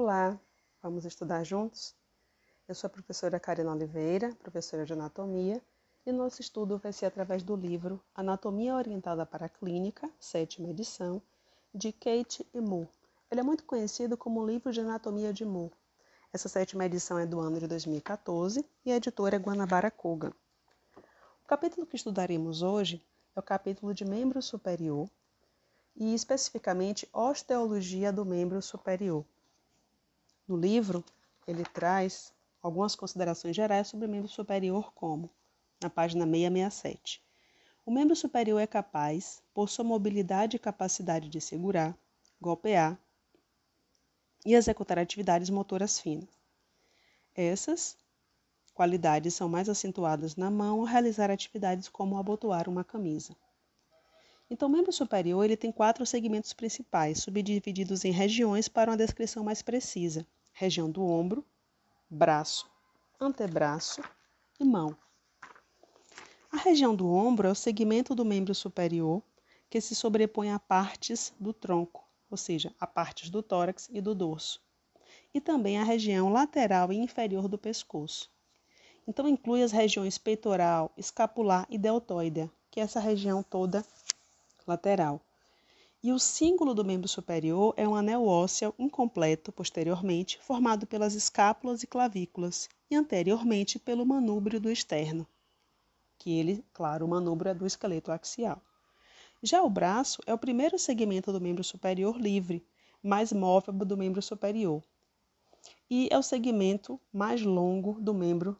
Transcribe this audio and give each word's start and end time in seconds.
Olá, 0.00 0.40
vamos 0.80 1.04
estudar 1.04 1.42
juntos? 1.42 1.92
Eu 2.68 2.74
sou 2.76 2.86
a 2.86 2.90
professora 2.90 3.40
Karina 3.40 3.72
Oliveira, 3.72 4.32
professora 4.36 4.86
de 4.86 4.92
Anatomia, 4.92 5.60
e 6.06 6.12
nosso 6.12 6.40
estudo 6.40 6.78
vai 6.78 6.92
ser 6.92 7.06
através 7.06 7.42
do 7.42 7.56
livro 7.56 8.00
Anatomia 8.14 8.76
Orientada 8.76 9.26
para 9.26 9.46
a 9.46 9.48
Clínica, 9.48 10.08
sétima 10.20 10.68
edição, 10.68 11.20
de 11.74 11.90
Kate 11.90 12.48
e 12.54 12.60
Moore. 12.60 12.88
Ele 13.28 13.40
é 13.40 13.42
muito 13.42 13.64
conhecido 13.64 14.16
como 14.16 14.40
o 14.40 14.46
livro 14.46 14.70
de 14.70 14.80
anatomia 14.80 15.32
de 15.32 15.44
Moore. 15.44 15.74
Essa 16.32 16.48
sétima 16.48 16.84
edição 16.84 17.18
é 17.18 17.26
do 17.26 17.40
ano 17.40 17.58
de 17.58 17.66
2014 17.66 18.64
e 18.84 18.92
a 18.92 18.96
editora 18.96 19.34
é 19.34 19.38
Guanabara 19.40 19.90
Kogan. 19.90 20.32
O 21.42 21.48
capítulo 21.48 21.84
que 21.84 21.96
estudaremos 21.96 22.62
hoje 22.62 23.04
é 23.34 23.40
o 23.40 23.42
capítulo 23.42 23.92
de 23.92 24.04
membro 24.04 24.40
superior 24.40 25.10
e 25.96 26.14
especificamente 26.14 27.08
osteologia 27.12 28.12
do 28.12 28.24
membro 28.24 28.62
superior. 28.62 29.26
No 30.48 30.56
livro, 30.56 31.04
ele 31.46 31.62
traz 31.62 32.32
algumas 32.62 32.96
considerações 32.96 33.54
gerais 33.54 33.86
sobre 33.86 34.06
o 34.06 34.08
membro 34.08 34.28
superior, 34.28 34.90
como 34.94 35.28
na 35.78 35.90
página 35.90 36.24
667. 36.24 37.22
O 37.84 37.90
membro 37.90 38.16
superior 38.16 38.58
é 38.58 38.66
capaz, 38.66 39.42
por 39.52 39.68
sua 39.68 39.84
mobilidade 39.84 40.56
e 40.56 40.58
capacidade 40.58 41.28
de 41.28 41.38
segurar, 41.38 41.94
golpear 42.40 42.98
e 44.46 44.54
executar 44.54 44.98
atividades 44.98 45.50
motoras 45.50 46.00
finas. 46.00 46.30
Essas 47.34 47.94
qualidades 48.72 49.34
são 49.34 49.50
mais 49.50 49.68
acentuadas 49.68 50.34
na 50.34 50.50
mão 50.50 50.80
ao 50.80 50.86
realizar 50.86 51.30
atividades 51.30 51.88
como 51.88 52.16
abotoar 52.16 52.70
uma 52.70 52.84
camisa. 52.84 53.36
Então, 54.50 54.66
o 54.66 54.72
membro 54.72 54.92
superior 54.92 55.44
ele 55.44 55.58
tem 55.58 55.70
quatro 55.70 56.06
segmentos 56.06 56.54
principais, 56.54 57.18
subdivididos 57.18 58.02
em 58.06 58.12
regiões 58.12 58.66
para 58.66 58.90
uma 58.90 58.96
descrição 58.96 59.44
mais 59.44 59.60
precisa: 59.60 60.26
região 60.58 60.90
do 60.90 61.06
ombro, 61.06 61.46
braço, 62.10 62.68
antebraço 63.20 64.02
e 64.58 64.64
mão. 64.64 64.96
A 66.50 66.56
região 66.56 66.96
do 66.96 67.08
ombro 67.08 67.46
é 67.46 67.50
o 67.52 67.54
segmento 67.54 68.12
do 68.12 68.24
membro 68.24 68.52
superior 68.52 69.22
que 69.70 69.80
se 69.80 69.94
sobrepõe 69.94 70.50
a 70.50 70.58
partes 70.58 71.32
do 71.38 71.52
tronco, 71.52 72.04
ou 72.28 72.36
seja, 72.36 72.74
a 72.80 72.88
partes 72.88 73.30
do 73.30 73.40
tórax 73.40 73.88
e 73.92 74.00
do 74.00 74.16
dorso, 74.16 74.60
e 75.32 75.40
também 75.40 75.78
a 75.78 75.84
região 75.84 76.28
lateral 76.28 76.92
e 76.92 76.96
inferior 76.96 77.46
do 77.46 77.56
pescoço. 77.56 78.28
Então 79.06 79.28
inclui 79.28 79.62
as 79.62 79.70
regiões 79.70 80.18
peitoral, 80.18 80.90
escapular 80.96 81.68
e 81.70 81.78
deltoide, 81.78 82.50
que 82.68 82.80
é 82.80 82.82
essa 82.82 82.98
região 82.98 83.44
toda 83.44 83.86
lateral. 84.66 85.20
E 86.00 86.12
o 86.12 86.18
símbolo 86.18 86.74
do 86.74 86.84
membro 86.84 87.08
superior 87.08 87.74
é 87.76 87.86
um 87.86 87.96
anel 87.96 88.24
ósseo 88.24 88.72
incompleto 88.78 89.50
posteriormente, 89.50 90.38
formado 90.40 90.86
pelas 90.86 91.14
escápulas 91.14 91.82
e 91.82 91.88
clavículas, 91.88 92.68
e 92.88 92.94
anteriormente 92.94 93.80
pelo 93.80 94.06
manúbrio 94.06 94.60
do 94.60 94.70
externo, 94.70 95.26
que 96.16 96.38
ele, 96.38 96.64
claro, 96.72 97.04
o 97.04 97.08
manúbrio 97.08 97.50
é 97.50 97.54
do 97.54 97.66
esqueleto 97.66 98.12
axial. 98.12 98.62
Já 99.42 99.60
o 99.62 99.68
braço 99.68 100.22
é 100.24 100.32
o 100.32 100.38
primeiro 100.38 100.78
segmento 100.78 101.32
do 101.32 101.40
membro 101.40 101.64
superior 101.64 102.16
livre, 102.16 102.64
mais 103.02 103.32
móvel 103.32 103.74
do 103.74 103.96
membro 103.96 104.22
superior, 104.22 104.82
e 105.90 106.08
é 106.12 106.18
o 106.18 106.22
segmento 106.22 107.00
mais 107.12 107.42
longo 107.42 108.00
do 108.00 108.14
membro 108.14 108.56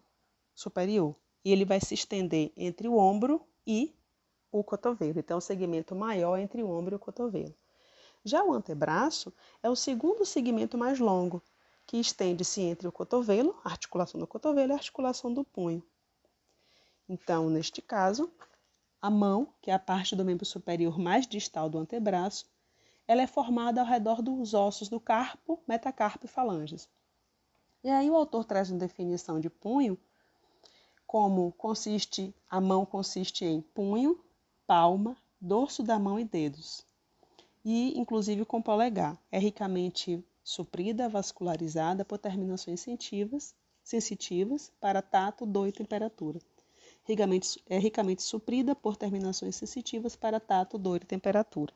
superior. 0.55 1.15
E 1.45 1.53
ele 1.53 1.65
vai 1.65 1.81
se 1.81 1.95
estender 1.95 2.53
entre 2.57 2.89
o 2.89 2.97
ombro 2.97 3.47
e 3.67 3.95
o 4.51 4.65
cotovelo. 4.65 5.19
Então, 5.19 5.37
é 5.37 5.39
o 5.39 5.41
segmento 5.41 5.95
maior 5.95 6.39
entre 6.39 6.63
o 6.63 6.71
ombro 6.71 6.95
e 6.95 6.97
o 6.97 6.99
cotovelo. 6.99 7.55
Já 8.25 8.45
o 8.45 8.53
antebraço 8.53 9.33
é 9.63 9.71
o 9.71 9.77
segundo 9.77 10.25
segmento 10.25 10.77
mais 10.77 10.99
longo, 10.99 11.43
que 11.87 11.97
estende-se 11.97 12.61
entre 12.61 12.87
o 12.87 12.93
cotovelo, 12.93 13.59
a 13.65 13.71
articulação 13.71 14.21
do 14.21 14.27
cotovelo 14.27 14.71
e 14.71 14.73
a 14.73 14.77
articulação 14.77 15.33
do 15.33 15.45
punho. 15.45 15.83
Então, 17.09 17.49
neste 17.49 17.81
caso, 17.81 18.31
a 19.01 19.09
mão, 19.09 19.49
que 19.63 19.71
é 19.71 19.75
a 19.75 19.79
parte 19.79 20.15
do 20.15 20.25
membro 20.25 20.45
superior 20.45 20.99
mais 20.99 21.27
distal 21.27 21.71
do 21.71 21.79
antebraço, 21.79 22.47
ela 23.07 23.23
é 23.23 23.27
formada 23.27 23.81
ao 23.81 23.87
redor 23.87 24.21
dos 24.21 24.53
ossos 24.53 24.89
do 24.89 25.01
carpo, 25.01 25.63
metacarpo 25.67 26.27
e 26.27 26.29
falanges. 26.29 26.89
E 27.83 27.89
aí 27.89 28.11
o 28.11 28.17
autor 28.17 28.45
traz 28.45 28.71
uma 28.71 28.79
definição 28.79 29.41
de 29.41 29.49
punho 29.49 29.99
como 31.09 31.53
consiste 31.53 32.35
a 32.51 32.61
mão 32.61 32.85
consiste 32.85 33.43
em 33.43 33.63
punho, 33.63 34.23
palma, 34.69 35.17
dorso 35.41 35.83
da 35.83 35.99
mão 35.99 36.21
e 36.21 36.25
dedos. 36.27 36.87
E, 37.65 37.99
inclusive, 37.99 38.45
com 38.45 38.61
polegar. 38.61 39.19
É 39.33 39.39
ricamente 39.39 40.23
suprida, 40.45 41.09
vascularizada 41.09 42.05
por 42.05 42.19
terminações 42.19 42.81
sensitivas, 42.81 43.55
sensitivas 43.83 44.71
para 44.79 45.01
tato, 45.01 45.47
dor 45.47 45.69
e 45.69 45.73
temperatura. 45.73 46.39
Ricamente, 47.03 47.65
é 47.67 47.79
ricamente 47.79 48.23
suprida 48.23 48.75
por 48.75 48.95
terminações 48.95 49.57
sensitivas 49.57 50.15
para 50.15 50.39
tato, 50.39 50.77
dor 50.77 51.01
e 51.03 51.07
temperatura. 51.07 51.73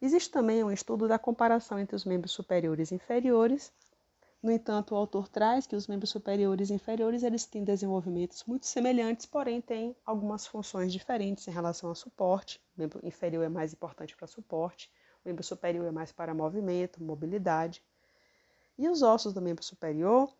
Existe 0.00 0.30
também 0.30 0.64
um 0.64 0.72
estudo 0.72 1.06
da 1.06 1.18
comparação 1.18 1.78
entre 1.78 1.94
os 1.94 2.06
membros 2.06 2.32
superiores 2.32 2.90
e 2.90 2.94
inferiores, 2.94 3.70
no 4.42 4.50
entanto, 4.50 4.94
o 4.94 4.96
autor 4.96 5.28
traz 5.28 5.66
que 5.66 5.76
os 5.76 5.86
membros 5.86 6.08
superiores 6.08 6.70
e 6.70 6.74
inferiores 6.74 7.22
eles 7.22 7.44
têm 7.44 7.62
desenvolvimentos 7.62 8.42
muito 8.44 8.66
semelhantes, 8.66 9.26
porém 9.26 9.60
têm 9.60 9.94
algumas 10.04 10.46
funções 10.46 10.90
diferentes 10.90 11.46
em 11.46 11.50
relação 11.50 11.90
ao 11.90 11.94
suporte. 11.94 12.58
O 12.74 12.80
membro 12.80 13.06
inferior 13.06 13.44
é 13.44 13.50
mais 13.50 13.74
importante 13.74 14.16
para 14.16 14.26
suporte, 14.26 14.90
o 15.22 15.28
membro 15.28 15.44
superior 15.44 15.86
é 15.86 15.90
mais 15.90 16.10
para 16.10 16.32
movimento, 16.32 17.02
mobilidade. 17.02 17.82
E 18.78 18.88
os 18.88 19.02
ossos 19.02 19.34
do 19.34 19.42
membro 19.42 19.62
superior, 19.62 20.34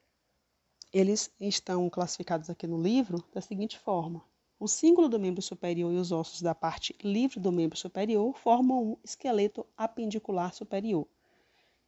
eles 0.91 1.31
estão 1.39 1.91
classificados 1.91 2.49
aqui 2.49 2.66
no 2.66 2.81
livro 2.81 3.22
da 3.34 3.43
seguinte 3.43 3.78
forma: 3.78 4.25
o 4.59 4.66
símbolo 4.66 5.10
do 5.10 5.21
membro 5.21 5.43
superior 5.43 5.93
e 5.93 5.99
os 5.99 6.10
ossos 6.10 6.41
da 6.41 6.55
parte 6.55 6.97
livre 7.03 7.39
do 7.39 7.53
membro 7.53 7.77
superior 7.77 8.34
formam 8.34 8.93
um 8.93 8.97
esqueleto 9.05 9.66
apendicular 9.77 10.55
superior 10.55 11.06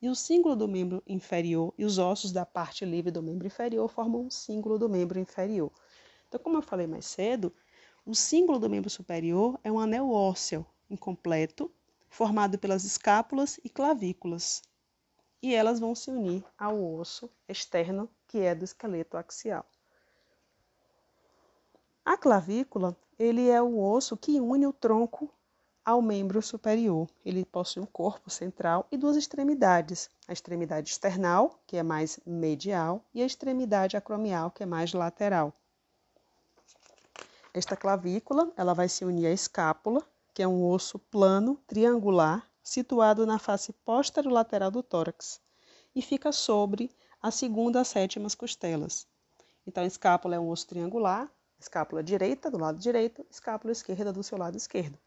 e 0.02 0.08
o 0.08 0.16
símbolo 0.16 0.56
do 0.56 0.66
membro 0.66 1.00
inferior 1.06 1.72
e 1.78 1.84
os 1.84 1.96
ossos 1.96 2.32
da 2.32 2.44
parte 2.44 2.84
livre 2.84 3.12
do 3.12 3.22
membro 3.22 3.46
inferior 3.46 3.88
formam 3.88 4.22
um 4.26 4.30
símbolo 4.30 4.76
do 4.76 4.88
membro 4.88 5.16
inferior. 5.20 5.70
Então, 6.26 6.40
como 6.40 6.56
eu 6.56 6.62
falei 6.62 6.88
mais 6.88 7.06
cedo, 7.06 7.54
o 8.04 8.12
símbolo 8.12 8.58
do 8.58 8.68
membro 8.68 8.90
superior 8.90 9.60
é 9.62 9.70
um 9.70 9.78
anel 9.78 10.10
ósseo 10.10 10.66
incompleto, 10.90 11.70
formado 12.10 12.58
pelas 12.58 12.84
escápulas 12.84 13.60
e 13.62 13.70
clavículas, 13.70 14.60
e 15.40 15.54
elas 15.54 15.78
vão 15.78 15.94
se 15.94 16.10
unir 16.10 16.44
ao 16.58 16.82
osso 16.94 17.30
externo, 17.48 18.10
que 18.26 18.40
é 18.40 18.56
do 18.56 18.64
esqueleto 18.64 19.16
axial. 19.16 19.64
A 22.04 22.16
clavícula, 22.16 22.96
ele 23.16 23.48
é 23.48 23.62
o 23.62 23.80
osso 23.80 24.16
que 24.16 24.40
une 24.40 24.66
o 24.66 24.72
tronco 24.72 25.32
ao 25.84 26.00
membro 26.00 26.40
superior. 26.40 27.08
Ele 27.24 27.44
possui 27.44 27.82
um 27.82 27.86
corpo 27.86 28.30
central 28.30 28.86
e 28.90 28.96
duas 28.96 29.16
extremidades: 29.16 30.08
a 30.28 30.32
extremidade 30.32 30.90
external, 30.90 31.58
que 31.66 31.76
é 31.76 31.82
mais 31.82 32.18
medial, 32.26 33.04
e 33.14 33.22
a 33.22 33.26
extremidade 33.26 33.96
acromial, 33.96 34.50
que 34.50 34.62
é 34.62 34.66
mais 34.66 34.92
lateral. 34.92 35.52
Esta 37.54 37.76
clavícula, 37.76 38.52
ela 38.56 38.72
vai 38.72 38.88
se 38.88 39.04
unir 39.04 39.26
à 39.26 39.30
escápula, 39.30 40.02
que 40.32 40.42
é 40.42 40.48
um 40.48 40.66
osso 40.66 40.98
plano 40.98 41.58
triangular 41.66 42.46
situado 42.62 43.26
na 43.26 43.38
face 43.38 43.72
posterolateral 43.84 44.70
do 44.70 44.82
tórax 44.82 45.40
e 45.94 46.00
fica 46.00 46.32
sobre 46.32 46.90
a 47.20 47.30
segunda 47.30 47.80
a 47.80 47.84
sétima 47.84 48.28
costelas. 48.36 49.06
Então, 49.66 49.84
a 49.84 49.86
escápula 49.86 50.36
é 50.36 50.40
um 50.40 50.48
osso 50.48 50.66
triangular, 50.66 51.30
escápula 51.58 52.02
direita 52.02 52.50
do 52.50 52.58
lado 52.58 52.78
direito, 52.78 53.24
escápula 53.30 53.72
esquerda 53.72 54.12
do 54.12 54.22
seu 54.22 54.38
lado 54.38 54.56
esquerdo. 54.56 54.98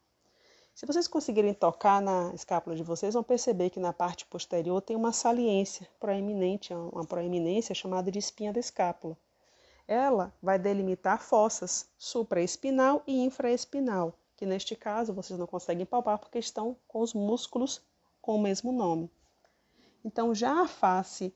Se 0.76 0.86
vocês 0.86 1.08
conseguirem 1.08 1.54
tocar 1.54 2.02
na 2.02 2.34
escápula 2.34 2.76
de 2.76 2.84
vocês, 2.84 3.14
vão 3.14 3.24
perceber 3.24 3.70
que 3.70 3.80
na 3.80 3.94
parte 3.94 4.26
posterior 4.26 4.82
tem 4.82 4.94
uma 4.94 5.14
saliência 5.14 5.88
proeminente, 6.02 6.74
uma 6.74 7.06
proeminência 7.06 7.74
chamada 7.74 8.12
de 8.12 8.20
espinha 8.20 8.52
da 8.52 8.60
escápula. 8.60 9.18
Ela 9.88 10.34
vai 10.44 10.60
delimitar 10.60 11.22
fossas 11.22 11.88
supraespinal 11.98 13.02
e 13.08 13.24
infraespinal, 13.24 14.20
que 14.36 14.46
neste 14.46 14.76
caso 14.76 15.14
vocês 15.14 15.40
não 15.40 15.48
conseguem 15.48 15.86
palpar 15.86 16.20
porque 16.20 16.40
estão 16.40 16.76
com 16.90 17.00
os 17.00 17.14
músculos 17.14 17.82
com 18.22 18.36
o 18.36 18.42
mesmo 18.42 18.74
nome. 18.74 19.10
Então, 20.04 20.36
já 20.36 20.62
a 20.62 20.68
face 20.68 21.34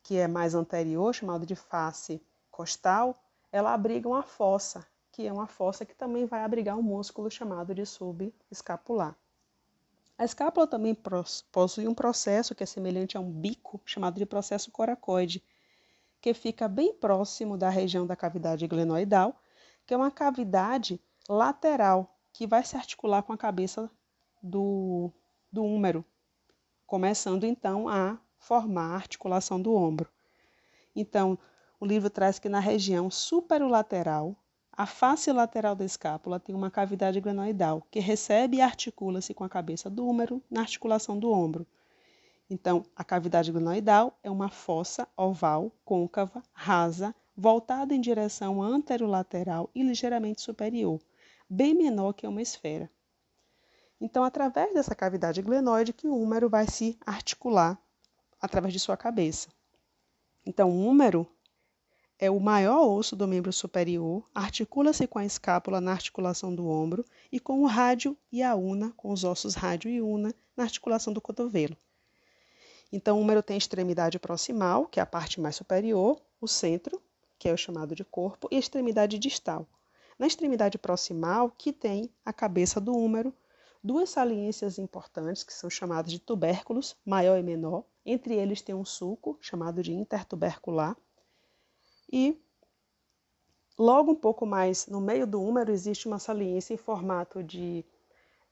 que 0.00 0.16
é 0.16 0.28
mais 0.28 0.54
anterior, 0.54 1.12
chamada 1.12 1.44
de 1.44 1.56
face 1.56 2.22
costal, 2.52 3.16
ela 3.50 3.74
abriga 3.74 4.08
uma 4.08 4.22
fossa 4.22 4.86
que 5.16 5.26
é 5.26 5.32
uma 5.32 5.46
fossa 5.46 5.86
que 5.86 5.94
também 5.94 6.26
vai 6.26 6.44
abrigar 6.44 6.76
um 6.76 6.82
músculo 6.82 7.30
chamado 7.30 7.74
de 7.74 7.86
subescapular. 7.86 9.16
A 10.18 10.26
escápula 10.26 10.66
também 10.66 10.94
possui 11.50 11.88
um 11.88 11.94
processo 11.94 12.54
que 12.54 12.62
é 12.62 12.66
semelhante 12.66 13.16
a 13.16 13.20
um 13.20 13.32
bico, 13.32 13.80
chamado 13.86 14.18
de 14.18 14.26
processo 14.26 14.70
coracoide, 14.70 15.42
que 16.20 16.34
fica 16.34 16.68
bem 16.68 16.92
próximo 16.92 17.56
da 17.56 17.70
região 17.70 18.06
da 18.06 18.14
cavidade 18.14 18.66
glenoidal, 18.66 19.40
que 19.86 19.94
é 19.94 19.96
uma 19.96 20.10
cavidade 20.10 21.00
lateral 21.26 22.14
que 22.30 22.46
vai 22.46 22.62
se 22.62 22.76
articular 22.76 23.22
com 23.22 23.32
a 23.32 23.38
cabeça 23.38 23.90
do, 24.42 25.10
do 25.50 25.64
húmero, 25.64 26.04
começando 26.86 27.44
então 27.44 27.88
a 27.88 28.18
formar 28.38 28.92
a 28.92 28.96
articulação 28.96 29.62
do 29.62 29.74
ombro. 29.74 30.10
Então, 30.94 31.38
o 31.80 31.86
livro 31.86 32.10
traz 32.10 32.38
que 32.38 32.50
na 32.50 32.60
região 32.60 33.10
superolateral, 33.10 34.36
a 34.76 34.84
face 34.84 35.32
lateral 35.32 35.74
da 35.74 35.84
escápula 35.84 36.38
tem 36.38 36.54
uma 36.54 36.70
cavidade 36.70 37.18
glenoidal 37.18 37.86
que 37.90 37.98
recebe 37.98 38.58
e 38.58 38.60
articula-se 38.60 39.32
com 39.32 39.42
a 39.42 39.48
cabeça 39.48 39.88
do 39.88 40.06
húmero 40.06 40.42
na 40.50 40.60
articulação 40.60 41.18
do 41.18 41.32
ombro. 41.32 41.66
Então, 42.50 42.84
a 42.94 43.02
cavidade 43.02 43.50
glenoidal 43.50 44.18
é 44.22 44.30
uma 44.30 44.50
fossa 44.50 45.08
oval, 45.16 45.72
côncava, 45.84 46.42
rasa, 46.52 47.14
voltada 47.34 47.94
em 47.94 48.00
direção 48.00 48.62
anterolateral 48.62 49.70
e 49.74 49.82
ligeiramente 49.82 50.42
superior, 50.42 51.00
bem 51.48 51.74
menor 51.74 52.12
que 52.12 52.26
uma 52.26 52.42
esfera. 52.42 52.90
Então, 53.98 54.22
através 54.22 54.74
dessa 54.74 54.94
cavidade 54.94 55.40
glenoide 55.40 55.92
que 55.92 56.06
o 56.06 56.14
húmero 56.14 56.50
vai 56.50 56.68
se 56.68 56.98
articular 57.04 57.78
através 58.38 58.74
de 58.74 58.78
sua 58.78 58.96
cabeça. 58.96 59.48
Então, 60.44 60.70
o 60.70 60.86
húmero 60.86 61.26
é 62.18 62.30
o 62.30 62.40
maior 62.40 62.86
osso 62.86 63.14
do 63.14 63.28
membro 63.28 63.52
superior, 63.52 64.24
articula-se 64.34 65.06
com 65.06 65.18
a 65.18 65.24
escápula 65.24 65.80
na 65.80 65.92
articulação 65.92 66.54
do 66.54 66.68
ombro 66.68 67.04
e 67.30 67.38
com 67.38 67.62
o 67.62 67.66
rádio 67.66 68.16
e 68.32 68.42
a 68.42 68.54
una, 68.54 68.90
com 68.96 69.10
os 69.12 69.22
ossos 69.22 69.54
rádio 69.54 69.90
e 69.90 70.00
una, 70.00 70.34
na 70.56 70.64
articulação 70.64 71.12
do 71.12 71.20
cotovelo. 71.20 71.76
Então, 72.90 73.18
o 73.18 73.20
húmero 73.20 73.42
tem 73.42 73.58
extremidade 73.58 74.18
proximal, 74.18 74.86
que 74.86 74.98
é 74.98 75.02
a 75.02 75.06
parte 75.06 75.40
mais 75.40 75.56
superior, 75.56 76.20
o 76.40 76.46
centro, 76.46 77.02
que 77.38 77.48
é 77.48 77.52
o 77.52 77.56
chamado 77.56 77.94
de 77.94 78.04
corpo, 78.04 78.48
e 78.50 78.56
a 78.56 78.58
extremidade 78.58 79.18
distal. 79.18 79.66
Na 80.18 80.26
extremidade 80.26 80.78
proximal, 80.78 81.50
que 81.50 81.72
tem 81.72 82.10
a 82.24 82.32
cabeça 82.32 82.80
do 82.80 82.96
húmero, 82.96 83.34
duas 83.82 84.08
saliências 84.08 84.78
importantes, 84.78 85.42
que 85.42 85.52
são 85.52 85.68
chamadas 85.68 86.10
de 86.10 86.18
tubérculos, 86.18 86.96
maior 87.04 87.38
e 87.38 87.42
menor. 87.42 87.84
Entre 88.04 88.34
eles 88.34 88.62
tem 88.62 88.74
um 88.74 88.84
sulco, 88.84 89.36
chamado 89.40 89.82
de 89.82 89.92
intertubercular. 89.92 90.96
E 92.12 92.40
logo 93.78 94.12
um 94.12 94.16
pouco 94.16 94.46
mais 94.46 94.86
no 94.86 95.00
meio 95.00 95.26
do 95.26 95.42
húmero 95.42 95.72
existe 95.72 96.06
uma 96.06 96.18
saliência 96.18 96.74
em 96.74 96.78
formato 96.78 97.42
de 97.42 97.84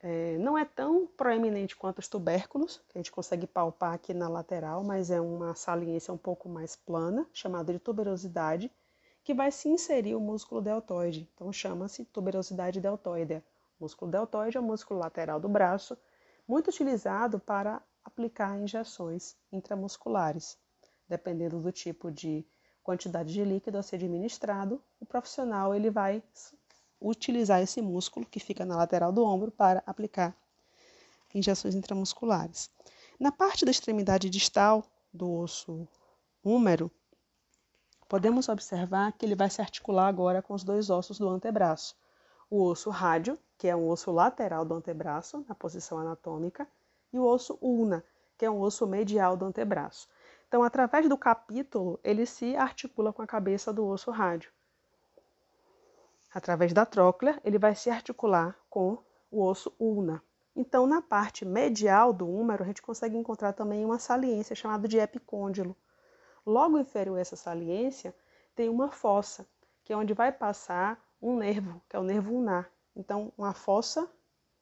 é, 0.06 0.36
não 0.36 0.58
é 0.58 0.66
tão 0.66 1.06
proeminente 1.06 1.74
quanto 1.74 2.00
os 2.00 2.08
tubérculos, 2.08 2.76
que 2.88 2.98
a 2.98 3.00
gente 3.00 3.10
consegue 3.10 3.46
palpar 3.46 3.94
aqui 3.94 4.12
na 4.12 4.28
lateral, 4.28 4.84
mas 4.84 5.10
é 5.10 5.18
uma 5.18 5.54
saliência 5.54 6.12
um 6.12 6.18
pouco 6.18 6.46
mais 6.46 6.76
plana, 6.76 7.26
chamada 7.32 7.72
de 7.72 7.78
tuberosidade, 7.78 8.70
que 9.22 9.32
vai 9.32 9.50
se 9.50 9.66
inserir 9.70 10.14
o 10.14 10.20
músculo 10.20 10.60
deltoide. 10.60 11.26
Então 11.34 11.50
chama-se 11.50 12.04
tuberosidade 12.04 12.82
deltoide. 12.82 13.42
O 13.80 13.84
músculo 13.84 14.10
deltoide 14.10 14.58
é 14.58 14.60
o 14.60 14.62
músculo 14.62 15.00
lateral 15.00 15.40
do 15.40 15.48
braço, 15.48 15.96
muito 16.46 16.68
utilizado 16.68 17.40
para 17.40 17.80
aplicar 18.04 18.58
injeções 18.58 19.34
intramusculares. 19.50 20.58
Dependendo 21.08 21.58
do 21.60 21.72
tipo 21.72 22.10
de 22.10 22.46
quantidade 22.84 23.32
de 23.32 23.42
líquido 23.42 23.78
a 23.78 23.82
ser 23.82 23.96
administrado, 23.96 24.80
o 25.00 25.06
profissional 25.06 25.74
ele 25.74 25.90
vai 25.90 26.22
utilizar 27.00 27.60
esse 27.60 27.80
músculo 27.80 28.26
que 28.26 28.38
fica 28.38 28.64
na 28.64 28.76
lateral 28.76 29.10
do 29.10 29.24
ombro 29.24 29.50
para 29.50 29.82
aplicar 29.86 30.36
injeções 31.34 31.74
intramusculares. 31.74 32.70
Na 33.18 33.32
parte 33.32 33.64
da 33.64 33.70
extremidade 33.70 34.28
distal 34.28 34.84
do 35.12 35.32
osso 35.32 35.88
húmero, 36.44 36.90
podemos 38.08 38.48
observar 38.48 39.12
que 39.12 39.24
ele 39.24 39.34
vai 39.34 39.48
se 39.48 39.60
articular 39.60 40.06
agora 40.06 40.42
com 40.42 40.54
os 40.54 40.62
dois 40.62 40.90
ossos 40.90 41.18
do 41.18 41.28
antebraço. 41.28 41.96
O 42.50 42.62
osso 42.64 42.90
rádio, 42.90 43.38
que 43.56 43.66
é 43.66 43.74
um 43.74 43.88
osso 43.88 44.12
lateral 44.12 44.64
do 44.64 44.74
antebraço, 44.74 45.44
na 45.48 45.54
posição 45.54 45.98
anatômica, 45.98 46.68
e 47.12 47.18
o 47.18 47.24
osso 47.24 47.58
ulna, 47.62 48.04
que 48.36 48.44
é 48.44 48.50
um 48.50 48.60
osso 48.60 48.86
medial 48.86 49.36
do 49.36 49.46
antebraço. 49.46 50.06
Então, 50.54 50.62
através 50.62 51.08
do 51.08 51.18
capítulo, 51.18 51.98
ele 52.04 52.24
se 52.24 52.54
articula 52.54 53.12
com 53.12 53.20
a 53.20 53.26
cabeça 53.26 53.72
do 53.72 53.84
osso 53.88 54.12
rádio 54.12 54.52
através 56.32 56.72
da 56.72 56.86
tróclea, 56.86 57.40
ele 57.42 57.58
vai 57.58 57.74
se 57.74 57.90
articular 57.90 58.56
com 58.70 58.96
o 59.32 59.42
osso 59.42 59.74
ulna. 59.80 60.22
Então, 60.54 60.86
na 60.86 61.02
parte 61.02 61.44
medial 61.44 62.12
do 62.12 62.28
húmero, 62.28 62.62
a 62.62 62.66
gente 62.68 62.80
consegue 62.80 63.16
encontrar 63.16 63.52
também 63.52 63.84
uma 63.84 63.98
saliência 63.98 64.54
chamada 64.54 64.86
de 64.86 64.96
epicôndilo. 64.96 65.76
Logo 66.46 66.78
inferior 66.78 67.18
a 67.18 67.20
essa 67.20 67.34
saliência, 67.34 68.14
tem 68.54 68.68
uma 68.68 68.92
fossa, 68.92 69.44
que 69.82 69.92
é 69.92 69.96
onde 69.96 70.14
vai 70.14 70.30
passar 70.30 71.04
um 71.20 71.36
nervo, 71.36 71.82
que 71.88 71.96
é 71.96 71.98
o 71.98 72.04
nervo 72.04 72.32
ulnar. 72.32 72.70
Então, 72.94 73.32
uma 73.36 73.54
fossa 73.54 74.08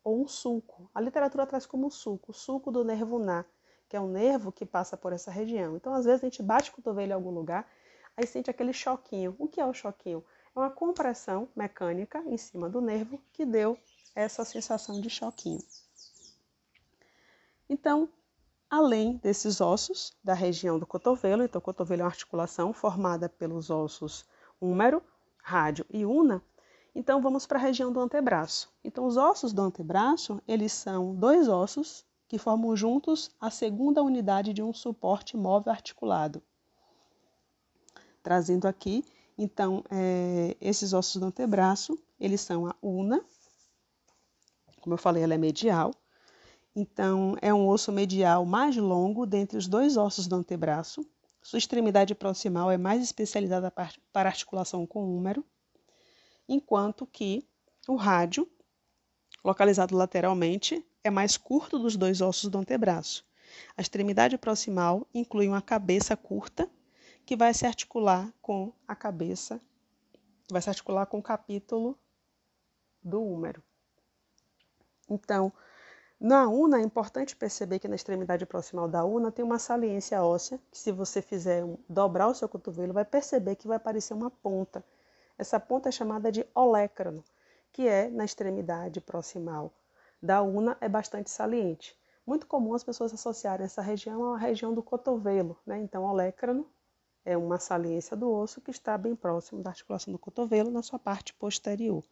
ou 0.03 0.23
um 0.23 0.27
sulco. 0.27 0.91
A 0.95 1.03
literatura 1.03 1.47
traz 1.47 1.67
como 1.67 1.91
sulco, 1.91 2.31
o 2.31 2.35
sulco 2.35 2.73
do 2.73 2.83
nervo 2.83 3.17
ulnar, 3.17 3.45
que 3.93 3.97
é 3.99 4.01
um 4.01 4.09
nervo 4.09 4.51
que 4.51 4.65
passa 4.65 4.97
por 4.97 5.13
essa 5.13 5.31
região. 5.31 5.77
Então, 5.77 5.93
às 5.93 6.07
vezes, 6.07 6.23
a 6.23 6.25
gente 6.25 6.43
bate 6.43 6.71
o 6.71 6.73
cotovelo 6.73 7.11
em 7.11 7.15
algum 7.15 7.29
lugar, 7.29 7.69
aí 8.17 8.27
sente 8.27 8.49
aquele 8.49 8.73
choquinho. 8.73 9.37
O 9.39 9.47
que 9.47 9.61
é 9.61 9.67
o 9.67 9.75
choquinho? 9.75 10.25
É 10.57 10.59
uma 10.59 10.71
compressão 10.71 11.47
mecânica 11.55 12.19
em 12.21 12.39
cima 12.39 12.71
do 12.71 12.81
nervo 12.81 13.21
que 13.35 13.45
deu 13.45 13.79
essa 14.15 14.47
sensação 14.47 14.99
de 14.99 15.11
choquinho. 15.11 15.61
Então, 17.69 18.09
além 18.71 19.19
desses 19.19 19.61
ossos 19.61 20.17
da 20.25 20.33
região 20.33 20.79
do 20.79 20.87
cotovelo, 20.87 21.43
então 21.43 21.59
o 21.59 21.63
cotovelo 21.63 22.01
é 22.01 22.05
uma 22.05 22.11
articulação 22.11 22.73
formada 22.73 23.29
pelos 23.29 23.69
ossos 23.69 24.25
húmero, 24.59 25.03
rádio 25.37 25.85
e 25.91 26.07
una, 26.07 26.43
então 26.95 27.21
vamos 27.21 27.47
para 27.47 27.59
a 27.59 27.63
região 27.63 27.93
do 27.93 28.01
antebraço. 28.01 28.73
Então 28.83 29.05
os 29.05 29.19
ossos 29.19 29.53
do 29.53 29.61
antebraço, 29.61 30.41
eles 30.49 30.73
são 30.73 31.15
dois 31.15 31.47
ossos 31.47 32.07
que 32.33 32.39
formam 32.39 32.75
juntos 32.75 33.31
a 33.39 33.51
segunda 33.51 34.03
unidade 34.03 34.55
de 34.55 34.63
um 34.63 34.73
suporte 34.73 35.37
móvel 35.37 35.71
articulado. 35.71 36.43
Trazendo 38.23 38.65
aqui 38.65 39.05
então, 39.37 39.85
é, 39.91 40.57
esses 40.59 40.95
ossos 40.95 41.21
do 41.21 41.27
antebraço, 41.27 42.03
eles 42.19 42.41
são 42.41 42.67
a 42.67 42.75
una, 42.81 43.23
como 44.81 44.95
eu 44.95 44.99
falei, 44.99 45.23
ela 45.23 45.35
é 45.35 45.37
medial. 45.37 45.91
Então, 46.75 47.37
é 47.43 47.53
um 47.53 47.69
osso 47.69 47.93
medial 47.93 48.47
mais 48.47 48.79
longo 48.79 49.27
dentre 49.27 49.59
os 49.59 49.69
dois 49.69 49.99
ossos 49.99 50.27
do 50.27 50.35
antebraço. 50.35 51.07
Sua 51.43 51.59
extremidade 51.59 52.15
proximal 52.15 52.71
é 52.71 52.79
mais 52.79 53.03
especializada 53.03 53.71
para 53.71 54.29
articulação 54.31 54.87
com 54.87 55.05
o 55.05 55.17
húmero, 55.19 55.45
enquanto 56.49 57.05
que 57.05 57.47
o 57.87 57.95
rádio, 57.95 58.49
localizado 59.45 59.95
lateralmente, 59.95 60.83
é 61.05 61.11
mais 61.11 61.37
curto 61.37 61.79
dos 61.79 61.97
dois 61.97 62.21
ossos 62.21 62.49
do 62.49 62.59
antebraço. 62.59 63.27
A 63.77 63.83
extremidade 63.83 64.39
proximal 64.39 65.07
inclui 65.13 65.49
uma 65.49 65.61
cabeça 65.61 66.17
curta 66.17 66.71
que 67.27 67.37
vai 67.37 67.53
se 67.53 67.67
articular 67.67 68.33
com 68.41 68.73
a 68.87 68.95
cabeça, 68.95 69.61
vai 70.51 70.63
se 70.63 70.69
articular 70.69 71.07
com 71.07 71.19
o 71.19 71.23
capítulo 71.23 71.99
do 73.03 73.21
húmero. 73.21 73.63
Então, 75.11 75.53
na 76.21 76.49
una 76.49 76.79
é 76.79 76.83
importante 76.83 77.35
perceber 77.35 77.81
que 77.81 77.89
na 77.89 77.97
extremidade 77.97 78.47
proximal 78.47 78.89
da 78.89 79.05
una 79.05 79.33
tem 79.33 79.45
uma 79.45 79.59
saliência 79.59 80.23
óssea, 80.23 80.61
que 80.71 80.79
se 80.79 80.93
você 80.93 81.21
fizer 81.21 81.65
dobrar 81.89 82.29
o 82.29 82.35
seu 82.35 82.49
cotovelo, 82.49 82.93
vai 82.93 83.05
perceber 83.05 83.57
que 83.57 83.67
vai 83.67 83.77
aparecer 83.77 84.15
uma 84.15 84.31
ponta. 84.31 84.85
Essa 85.37 85.59
ponta 85.59 85.89
é 85.89 85.93
chamada 85.93 86.31
de 86.31 86.47
olécrano, 86.55 87.25
que 87.73 87.89
é 87.89 88.09
na 88.09 88.25
extremidade 88.25 89.01
proximal 89.01 89.73
da 90.23 90.41
una, 90.43 90.77
é 90.81 90.89
bastante 90.89 91.31
saliente. 91.31 91.97
Muito 92.25 92.47
comum 92.47 92.75
as 92.75 92.85
pessoas 92.85 93.13
associarem 93.13 93.67
essa 93.67 93.83
região 93.83 94.33
à 94.33 94.39
região 94.39 94.73
do 94.73 94.83
cotovelo, 94.83 95.59
né? 95.67 95.79
Então, 95.81 96.05
olécrano 96.05 96.67
é 97.25 97.37
uma 97.37 97.59
saliência 97.59 98.17
do 98.17 98.31
osso 98.31 98.61
que 98.61 98.71
está 98.71 98.97
bem 98.97 99.17
próximo 99.17 99.63
da 99.63 99.71
articulação 99.71 100.13
do 100.13 100.19
cotovelo 100.19 100.71
na 100.71 100.83
sua 100.83 100.99
parte 100.99 101.35
posterior. 101.35 102.05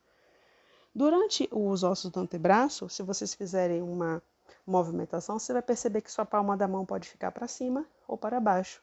Durante 0.92 1.48
os 1.52 1.84
ossos 1.84 2.10
do 2.10 2.18
antebraço, 2.18 2.88
se 2.88 3.02
vocês 3.02 3.32
fizerem 3.32 3.80
uma 3.80 4.20
movimentação, 4.66 5.38
você 5.38 5.52
vai 5.52 5.62
perceber 5.62 6.00
que 6.00 6.10
sua 6.10 6.26
palma 6.26 6.56
da 6.56 6.66
mão 6.66 6.84
pode 6.84 7.08
ficar 7.08 7.30
para 7.30 7.46
cima 7.46 7.86
ou 8.08 8.18
para 8.18 8.40
baixo. 8.40 8.82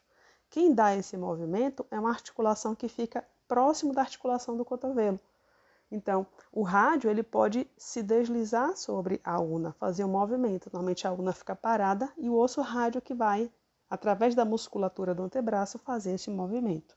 Quem 0.49 0.73
dá 0.73 0.95
esse 0.95 1.17
movimento 1.17 1.85
é 1.91 1.99
uma 1.99 2.09
articulação 2.09 2.73
que 2.73 2.87
fica 2.87 3.25
próximo 3.47 3.93
da 3.93 4.01
articulação 4.01 4.55
do 4.55 4.63
cotovelo. 4.63 5.19
Então, 5.89 6.27
o 6.51 6.63
rádio 6.63 7.09
ele 7.09 7.23
pode 7.23 7.69
se 7.77 8.03
deslizar 8.03 8.75
sobre 8.75 9.21
a 9.23 9.39
una, 9.39 9.71
fazer 9.73 10.03
um 10.03 10.09
movimento. 10.09 10.69
Normalmente 10.71 11.07
a 11.07 11.11
una 11.11 11.31
fica 11.31 11.55
parada 11.55 12.11
e 12.17 12.29
o 12.29 12.35
osso 12.35 12.61
rádio 12.61 13.01
que 13.01 13.13
vai 13.13 13.49
através 13.89 14.35
da 14.35 14.43
musculatura 14.43 15.15
do 15.15 15.23
antebraço, 15.23 15.79
fazer 15.79 16.11
esse 16.11 16.29
movimento. 16.29 16.95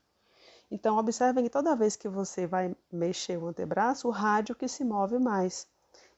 Então, 0.69 0.97
observem 0.97 1.43
que 1.43 1.49
toda 1.49 1.75
vez 1.75 1.95
que 1.95 2.07
você 2.07 2.47
vai 2.47 2.75
mexer 2.91 3.37
o 3.37 3.47
antebraço, 3.47 4.07
o 4.07 4.11
rádio 4.11 4.55
que 4.55 4.67
se 4.67 4.83
move 4.83 5.17
mais. 5.19 5.67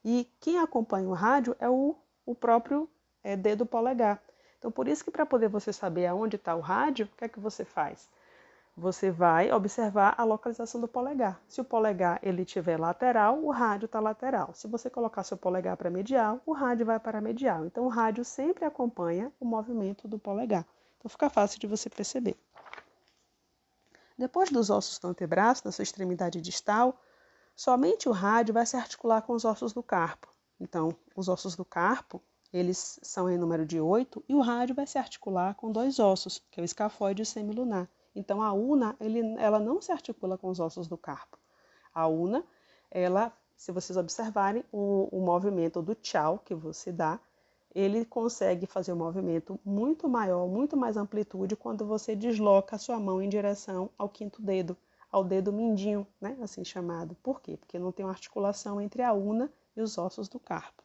E 0.03 0.29
quem 0.39 0.59
acompanha 0.59 1.07
o 1.07 1.13
rádio 1.13 1.55
é 1.59 1.69
o, 1.69 1.95
o 2.25 2.35
próprio 2.35 2.89
é, 3.23 3.35
dedo 3.35 3.65
polegar. 3.65 4.21
Então, 4.59 4.71
por 4.71 4.87
isso 4.87 5.03
que 5.03 5.11
para 5.11 5.25
poder 5.25 5.49
você 5.49 5.73
saber 5.73 6.05
aonde 6.05 6.35
está 6.35 6.55
o 6.55 6.59
rádio, 6.59 7.05
o 7.05 7.17
que 7.17 7.25
é 7.25 7.29
que 7.29 7.39
você 7.39 7.65
faz? 7.65 8.09
Você 8.75 9.11
vai 9.11 9.51
observar 9.51 10.15
a 10.17 10.23
localização 10.23 10.81
do 10.81 10.87
polegar. 10.87 11.39
Se 11.47 11.61
o 11.61 11.63
polegar 11.63 12.19
ele 12.23 12.41
estiver 12.41 12.79
lateral, 12.79 13.43
o 13.43 13.51
rádio 13.51 13.85
está 13.85 13.99
lateral. 13.99 14.51
Se 14.53 14.67
você 14.67 14.89
colocar 14.89 15.23
seu 15.23 15.37
polegar 15.37 15.77
para 15.77 15.91
medial, 15.91 16.41
o 16.43 16.53
rádio 16.53 16.87
vai 16.87 16.99
para 16.99 17.21
medial. 17.21 17.65
Então, 17.65 17.85
o 17.85 17.89
rádio 17.89 18.25
sempre 18.25 18.65
acompanha 18.65 19.31
o 19.39 19.45
movimento 19.45 20.07
do 20.07 20.17
polegar. 20.17 20.65
Então 20.97 21.09
fica 21.09 21.29
fácil 21.29 21.59
de 21.59 21.67
você 21.67 21.89
perceber. 21.89 22.35
Depois 24.17 24.49
dos 24.49 24.69
ossos 24.69 24.97
do 24.97 25.07
antebraço, 25.07 25.63
na 25.65 25.71
sua 25.71 25.83
extremidade 25.83 26.39
distal, 26.39 26.99
somente 27.55 28.07
o 28.07 28.11
rádio 28.11 28.53
vai 28.53 28.65
se 28.65 28.77
articular 28.77 29.21
com 29.21 29.33
os 29.33 29.43
ossos 29.43 29.73
do 29.73 29.83
carpo. 29.83 30.29
Então, 30.59 30.95
os 31.15 31.27
ossos 31.27 31.55
do 31.55 31.65
carpo, 31.65 32.21
eles 32.51 32.99
são 33.03 33.29
em 33.29 33.37
número 33.37 33.65
de 33.65 33.81
oito, 33.81 34.23
e 34.29 34.33
o 34.33 34.39
rádio 34.39 34.73
vai 34.73 34.87
se 34.87 34.97
articular 34.97 35.55
com 35.55 35.71
dois 35.71 35.99
ossos, 35.99 36.41
que 36.49 36.59
é 36.59 36.63
o 36.63 36.65
escafoide 36.65 37.21
e 37.21 37.23
o 37.23 37.25
semilunar. 37.25 37.89
Então, 38.15 38.41
a 38.41 38.53
una, 38.53 38.95
ele, 38.99 39.19
ela 39.39 39.59
não 39.59 39.81
se 39.81 39.91
articula 39.91 40.37
com 40.37 40.49
os 40.49 40.59
ossos 40.59 40.87
do 40.87 40.97
carpo. 40.97 41.37
A 41.93 42.07
una, 42.07 42.43
ela, 42.91 43.31
se 43.55 43.71
vocês 43.71 43.97
observarem, 43.97 44.63
o, 44.71 45.09
o 45.11 45.21
movimento 45.21 45.81
do 45.81 45.95
tchau 45.95 46.39
que 46.39 46.53
você 46.53 46.91
dá, 46.91 47.19
ele 47.73 48.05
consegue 48.05 48.67
fazer 48.67 48.93
um 48.93 48.97
movimento 48.97 49.59
muito 49.65 50.07
maior, 50.07 50.47
muito 50.47 50.77
mais 50.77 50.95
amplitude 50.95 51.55
quando 51.55 51.85
você 51.85 52.15
desloca 52.15 52.75
a 52.75 52.79
sua 52.79 52.99
mão 52.99 53.21
em 53.21 53.27
direção 53.27 53.89
ao 53.97 54.07
quinto 54.07 54.41
dedo, 54.41 54.77
ao 55.11 55.23
dedo 55.23 55.51
mindinho, 55.51 56.05
né, 56.21 56.37
assim 56.41 56.63
chamado. 56.63 57.15
Por 57.23 57.41
quê? 57.41 57.57
Porque 57.57 57.79
não 57.79 57.91
tem 57.91 58.05
uma 58.05 58.11
articulação 58.11 58.79
entre 58.79 59.01
a 59.01 59.13
una 59.13 59.51
e 59.75 59.81
os 59.81 59.97
ossos 59.97 60.27
do 60.27 60.39
carpo. 60.39 60.83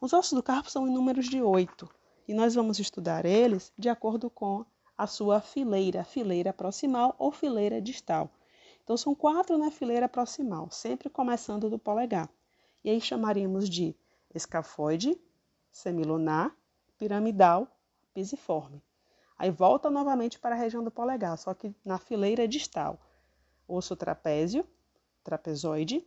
Os 0.00 0.12
ossos 0.12 0.32
do 0.32 0.42
carpo 0.42 0.70
são 0.70 0.88
em 0.88 0.92
números 0.92 1.26
de 1.26 1.40
oito, 1.40 1.88
e 2.26 2.34
nós 2.34 2.54
vamos 2.54 2.78
estudar 2.78 3.24
eles 3.24 3.72
de 3.78 3.88
acordo 3.88 4.28
com 4.28 4.64
a 4.96 5.06
sua 5.06 5.40
fileira, 5.40 6.04
fileira 6.04 6.52
proximal 6.52 7.14
ou 7.18 7.32
fileira 7.32 7.80
distal. 7.80 8.30
Então, 8.82 8.96
são 8.96 9.14
quatro 9.14 9.56
na 9.56 9.70
fileira 9.70 10.08
proximal, 10.08 10.70
sempre 10.70 11.08
começando 11.08 11.70
do 11.70 11.78
polegar. 11.78 12.28
E 12.82 12.90
aí 12.90 13.00
chamaríamos 13.00 13.68
de 13.68 13.96
escafoide, 14.34 15.18
semilunar, 15.70 16.54
piramidal, 16.98 17.66
pisiforme. 18.12 18.82
Aí 19.36 19.50
volta 19.50 19.90
novamente 19.90 20.38
para 20.38 20.54
a 20.54 20.58
região 20.58 20.84
do 20.84 20.90
polegar, 20.90 21.36
só 21.38 21.52
que 21.54 21.74
na 21.84 21.98
fileira 21.98 22.46
distal. 22.46 23.00
Osso 23.66 23.96
trapézio, 23.96 24.66
trapezoide, 25.22 26.06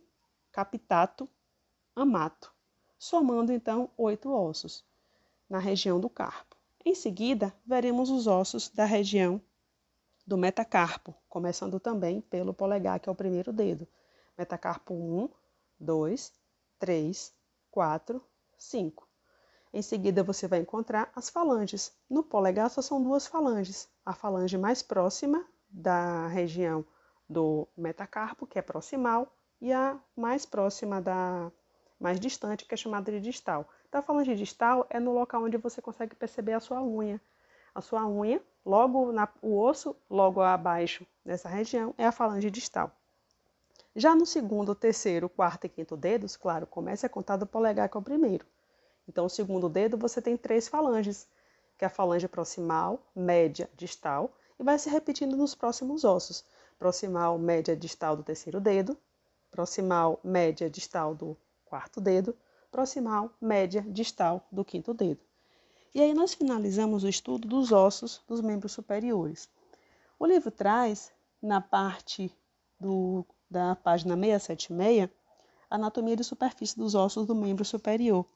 capitato, 0.52 1.28
amato, 1.94 2.54
somando 2.98 3.52
então 3.52 3.90
oito 3.96 4.32
ossos 4.32 4.84
na 5.48 5.58
região 5.58 6.00
do 6.00 6.08
carpo. 6.08 6.57
Em 6.84 6.94
seguida, 6.94 7.52
veremos 7.66 8.08
os 8.10 8.26
ossos 8.26 8.68
da 8.68 8.84
região 8.84 9.40
do 10.26 10.38
metacarpo, 10.38 11.14
começando 11.28 11.80
também 11.80 12.20
pelo 12.20 12.54
polegar, 12.54 13.00
que 13.00 13.08
é 13.08 13.12
o 13.12 13.14
primeiro 13.14 13.52
dedo. 13.52 13.86
Metacarpo 14.36 14.94
1, 14.94 15.28
2, 15.80 16.32
3, 16.78 17.34
4, 17.70 18.24
5. 18.56 19.08
Em 19.72 19.82
seguida, 19.82 20.22
você 20.22 20.46
vai 20.46 20.60
encontrar 20.60 21.10
as 21.14 21.28
falanges. 21.28 21.92
No 22.08 22.22
polegar 22.22 22.70
só 22.70 22.80
são 22.80 23.02
duas 23.02 23.26
falanges. 23.26 23.88
A 24.04 24.14
falange 24.14 24.56
mais 24.56 24.82
próxima 24.82 25.44
da 25.68 26.26
região 26.28 26.84
do 27.28 27.68
metacarpo, 27.76 28.46
que 28.46 28.58
é 28.58 28.62
proximal, 28.62 29.34
e 29.60 29.72
a 29.72 29.98
mais 30.16 30.46
próxima 30.46 31.02
da 31.02 31.50
mais 32.00 32.20
distante, 32.20 32.64
que 32.64 32.74
é 32.74 32.76
chamada 32.76 33.10
de 33.10 33.20
distal. 33.20 33.68
Então, 33.88 34.00
a 34.00 34.02
falange 34.02 34.34
distal 34.34 34.86
é 34.90 35.00
no 35.00 35.12
local 35.12 35.42
onde 35.44 35.56
você 35.56 35.80
consegue 35.80 36.14
perceber 36.14 36.52
a 36.52 36.60
sua 36.60 36.82
unha. 36.82 37.20
A 37.74 37.80
sua 37.80 38.06
unha, 38.06 38.42
logo 38.64 39.12
na, 39.12 39.28
o 39.40 39.58
osso, 39.58 39.96
logo 40.10 40.42
abaixo 40.42 41.06
nessa 41.24 41.48
região, 41.48 41.94
é 41.96 42.04
a 42.04 42.12
falange 42.12 42.50
distal. 42.50 42.92
Já 43.96 44.14
no 44.14 44.26
segundo, 44.26 44.74
terceiro, 44.74 45.28
quarto 45.28 45.64
e 45.64 45.68
quinto 45.68 45.96
dedos, 45.96 46.36
claro, 46.36 46.66
começa 46.66 47.06
a 47.06 47.10
contar 47.10 47.36
do 47.36 47.46
polegar, 47.46 47.88
que 47.88 47.96
é 47.96 48.00
o 48.00 48.02
primeiro. 48.02 48.46
Então, 49.08 49.24
o 49.24 49.30
segundo 49.30 49.68
dedo 49.70 49.96
você 49.96 50.20
tem 50.20 50.36
três 50.36 50.68
falanges, 50.68 51.26
que 51.78 51.84
é 51.84 51.86
a 51.86 51.90
falange 51.90 52.28
proximal, 52.28 53.02
média, 53.16 53.70
distal, 53.74 54.30
e 54.58 54.62
vai 54.62 54.78
se 54.78 54.90
repetindo 54.90 55.34
nos 55.36 55.54
próximos 55.54 56.04
ossos. 56.04 56.44
Proximal, 56.78 57.38
média, 57.38 57.74
distal 57.74 58.16
do 58.16 58.22
terceiro 58.22 58.60
dedo, 58.60 58.98
proximal, 59.50 60.20
média, 60.22 60.68
distal 60.68 61.14
do 61.14 61.36
quarto 61.64 62.00
dedo, 62.00 62.36
proximal, 62.70 63.30
média, 63.40 63.82
distal 63.82 64.46
do 64.50 64.64
quinto 64.64 64.92
dedo. 64.94 65.20
E 65.94 66.00
aí 66.00 66.12
nós 66.12 66.34
finalizamos 66.34 67.02
o 67.02 67.08
estudo 67.08 67.48
dos 67.48 67.72
ossos 67.72 68.22
dos 68.28 68.40
membros 68.40 68.72
superiores. 68.72 69.48
O 70.18 70.26
livro 70.26 70.50
traz, 70.50 71.12
na 71.40 71.60
parte 71.60 72.34
do, 72.78 73.24
da 73.50 73.74
página 73.74 74.14
676, 74.14 75.08
anatomia 75.70 76.16
de 76.16 76.24
superfície 76.24 76.76
dos 76.76 76.94
ossos 76.94 77.26
do 77.26 77.34
membro 77.34 77.64
superior. 77.64 78.26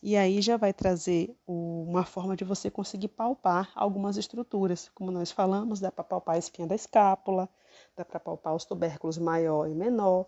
E 0.00 0.16
aí 0.16 0.40
já 0.40 0.56
vai 0.56 0.72
trazer 0.72 1.36
uma 1.46 2.04
forma 2.04 2.36
de 2.36 2.44
você 2.44 2.70
conseguir 2.70 3.08
palpar 3.08 3.72
algumas 3.74 4.16
estruturas. 4.16 4.88
Como 4.94 5.10
nós 5.10 5.32
falamos, 5.32 5.80
dá 5.80 5.90
para 5.90 6.04
palpar 6.04 6.36
a 6.36 6.38
espinha 6.38 6.68
da 6.68 6.74
escápula, 6.74 7.48
dá 7.96 8.04
para 8.04 8.20
palpar 8.20 8.54
os 8.54 8.64
tubérculos 8.64 9.18
maior 9.18 9.68
e 9.68 9.74
menor, 9.74 10.26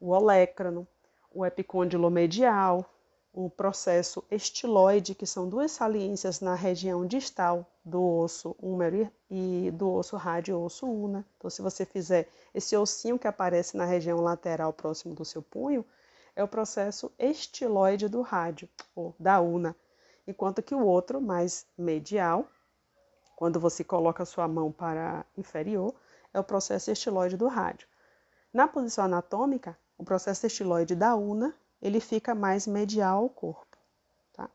o 0.00 0.10
olécrano, 0.10 0.86
o 1.34 1.44
epicôndilo 1.44 2.10
medial, 2.10 2.84
o 3.32 3.48
processo 3.48 4.22
estiloide, 4.30 5.14
que 5.14 5.26
são 5.26 5.48
duas 5.48 5.72
saliências 5.72 6.40
na 6.40 6.54
região 6.54 7.06
distal 7.06 7.66
do 7.82 8.02
osso 8.18 8.54
húmero 8.60 9.10
e 9.30 9.70
do 9.72 9.90
osso 9.90 10.16
rádio 10.16 10.60
osso 10.60 10.86
una. 10.86 11.24
Então, 11.38 11.48
se 11.48 11.62
você 11.62 11.86
fizer 11.86 12.28
esse 12.54 12.76
ossinho 12.76 13.18
que 13.18 13.26
aparece 13.26 13.76
na 13.76 13.86
região 13.86 14.20
lateral 14.20 14.72
próximo 14.72 15.14
do 15.14 15.24
seu 15.24 15.40
punho, 15.40 15.84
é 16.36 16.44
o 16.44 16.48
processo 16.48 17.10
estiloide 17.18 18.08
do 18.08 18.20
rádio, 18.20 18.68
ou 18.94 19.14
da 19.18 19.40
una, 19.40 19.74
enquanto 20.26 20.62
que 20.62 20.74
o 20.74 20.84
outro, 20.84 21.20
mais 21.20 21.66
medial, 21.76 22.46
quando 23.34 23.58
você 23.58 23.82
coloca 23.82 24.22
a 24.22 24.26
sua 24.26 24.46
mão 24.46 24.70
para 24.70 25.24
inferior, 25.36 25.94
é 26.34 26.38
o 26.38 26.44
processo 26.44 26.90
estiloide 26.90 27.36
do 27.36 27.48
rádio. 27.48 27.88
Na 28.52 28.68
posição 28.68 29.04
anatômica, 29.04 29.76
o 30.02 30.04
processo 30.04 30.46
estiloide 30.46 30.96
da 30.96 31.14
una, 31.14 31.54
ele 31.80 32.00
fica 32.00 32.34
mais 32.34 32.66
medial 32.66 33.22
ao 33.22 33.28
corpo. 33.28 33.78
Tá? 34.32 34.50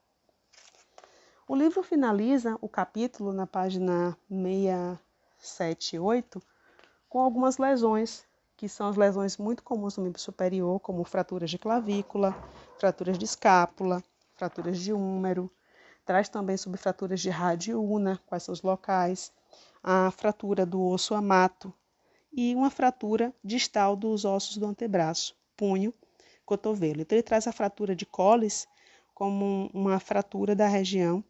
O 1.47 1.55
livro 1.55 1.81
finaliza 1.81 2.57
o 2.61 2.67
capítulo 2.67 3.31
na 3.31 3.47
página 3.47 4.17
678 4.29 6.41
com 7.07 7.19
algumas 7.19 7.57
lesões 7.57 8.25
que 8.57 8.67
são 8.67 8.89
as 8.89 8.97
lesões 8.97 9.37
muito 9.37 9.63
comuns 9.63 9.95
no 9.97 10.03
membro 10.03 10.19
superior, 10.19 10.79
como 10.79 11.03
fraturas 11.03 11.49
de 11.49 11.59
clavícula, 11.59 12.35
fraturas 12.79 13.17
de 13.17 13.23
escápula, 13.23 14.03
fraturas 14.33 14.79
de 14.79 14.91
húmero. 14.91 15.49
Traz 16.03 16.27
também 16.27 16.57
sobre 16.57 16.79
fraturas 16.79 17.21
de 17.21 17.29
una, 17.75 18.19
quais 18.25 18.43
são 18.43 18.51
os 18.51 18.63
locais, 18.63 19.31
a 19.83 20.09
fratura 20.09 20.65
do 20.65 20.81
osso 20.81 21.13
amato 21.13 21.71
e 22.33 22.55
uma 22.55 22.71
fratura 22.71 23.31
distal 23.43 23.95
dos 23.95 24.25
ossos 24.25 24.57
do 24.57 24.65
antebraço, 24.65 25.36
punho, 25.57 25.93
cotovelo. 26.45 27.01
Então, 27.01 27.17
ele 27.17 27.23
traz 27.23 27.47
a 27.47 27.51
fratura 27.51 27.95
de 27.95 28.05
Colles 28.05 28.67
como 29.13 29.69
uma 29.73 29.99
fratura 29.99 30.55
da 30.55 30.67
região 30.67 31.23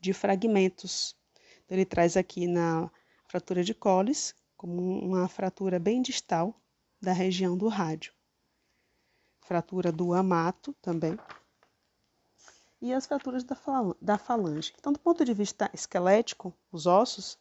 de 0.00 0.12
fragmentos. 0.12 1.16
Então, 1.64 1.76
ele 1.76 1.86
traz 1.86 2.16
aqui 2.16 2.46
na 2.46 2.90
fratura 3.28 3.64
de 3.64 3.72
Colles 3.72 4.34
como 4.56 4.98
uma 4.98 5.28
fratura 5.28 5.78
bem 5.78 6.02
distal 6.02 6.54
da 7.00 7.12
região 7.12 7.56
do 7.56 7.68
rádio. 7.68 8.12
Fratura 9.42 9.92
do 9.92 10.12
amato 10.12 10.74
também. 10.82 11.16
E 12.80 12.92
as 12.92 13.06
fraturas 13.06 13.44
da 13.44 14.18
falange. 14.18 14.74
Então, 14.78 14.92
do 14.92 14.98
ponto 14.98 15.24
de 15.24 15.32
vista 15.32 15.70
esquelético, 15.72 16.52
os 16.70 16.86
ossos, 16.86 17.38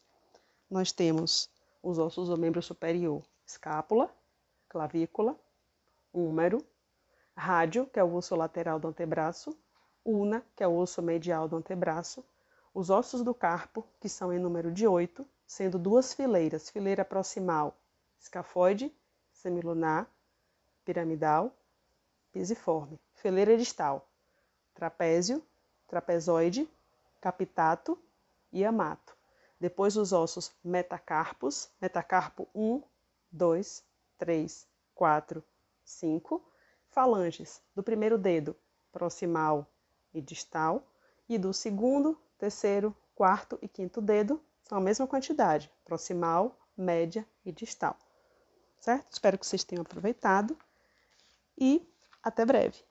nós 0.70 0.92
temos 0.92 1.50
os 1.82 2.00
ossos 2.00 2.30
do 2.30 2.38
membro 2.38 2.62
superior, 2.62 3.24
escápula, 3.46 4.14
clavícula, 4.68 5.40
húmero, 6.18 6.66
rádio, 7.36 7.86
que 7.88 8.00
é 8.00 8.04
o 8.04 8.14
osso 8.14 8.36
lateral 8.36 8.80
do 8.80 8.88
antebraço, 8.88 9.58
una, 10.04 10.44
que 10.56 10.64
é 10.64 10.68
o 10.68 10.76
osso 10.76 11.02
medial 11.02 11.48
do 11.48 11.56
antebraço, 11.56 12.26
os 12.74 12.90
ossos 12.90 13.24
do 13.24 13.34
carpo, 13.34 13.86
que 14.00 14.10
são 14.10 14.34
em 14.34 14.40
número 14.40 14.72
de 14.72 14.88
oito, 14.88 15.28
sendo 15.46 15.78
duas 15.78 16.14
fileiras, 16.14 16.70
fileira 16.70 17.06
proximal, 17.06 17.78
escafoide, 18.20 18.94
semilunar, 19.32 20.10
piramidal, 20.84 21.56
pisiforme, 22.32 23.00
fileira 23.14 23.58
distal, 23.58 24.08
trapézio, 24.74 25.44
trapezoide, 25.88 26.70
capitato 27.22 27.98
e 28.52 28.64
amato. 28.64 29.16
Depois 29.60 29.98
os 29.98 30.14
ossos 30.14 30.52
metacarpos, 30.64 31.70
metacarpo 31.82 32.48
1, 32.54 32.82
2, 33.32 33.84
3, 34.18 34.68
4, 34.94 35.44
5, 35.88 36.44
falanges 36.90 37.62
do 37.74 37.82
primeiro 37.82 38.18
dedo, 38.18 38.56
proximal 38.92 39.66
e 40.14 40.22
distal, 40.22 40.86
e 41.30 41.38
do 41.38 41.54
segundo, 41.54 42.20
terceiro, 42.38 42.96
quarto 43.16 43.58
e 43.62 43.68
quinto 43.68 44.02
dedo, 44.02 44.42
são 44.64 44.78
a 44.78 44.82
mesma 44.82 45.08
quantidade, 45.08 45.72
proximal, 45.86 46.60
média 46.76 47.26
e 47.46 47.52
distal. 47.52 47.98
Certo? 48.80 49.12
Espero 49.12 49.38
que 49.38 49.48
vocês 49.48 49.64
tenham 49.64 49.82
aproveitado 49.82 50.58
e 51.58 51.88
até 52.22 52.46
breve. 52.46 52.84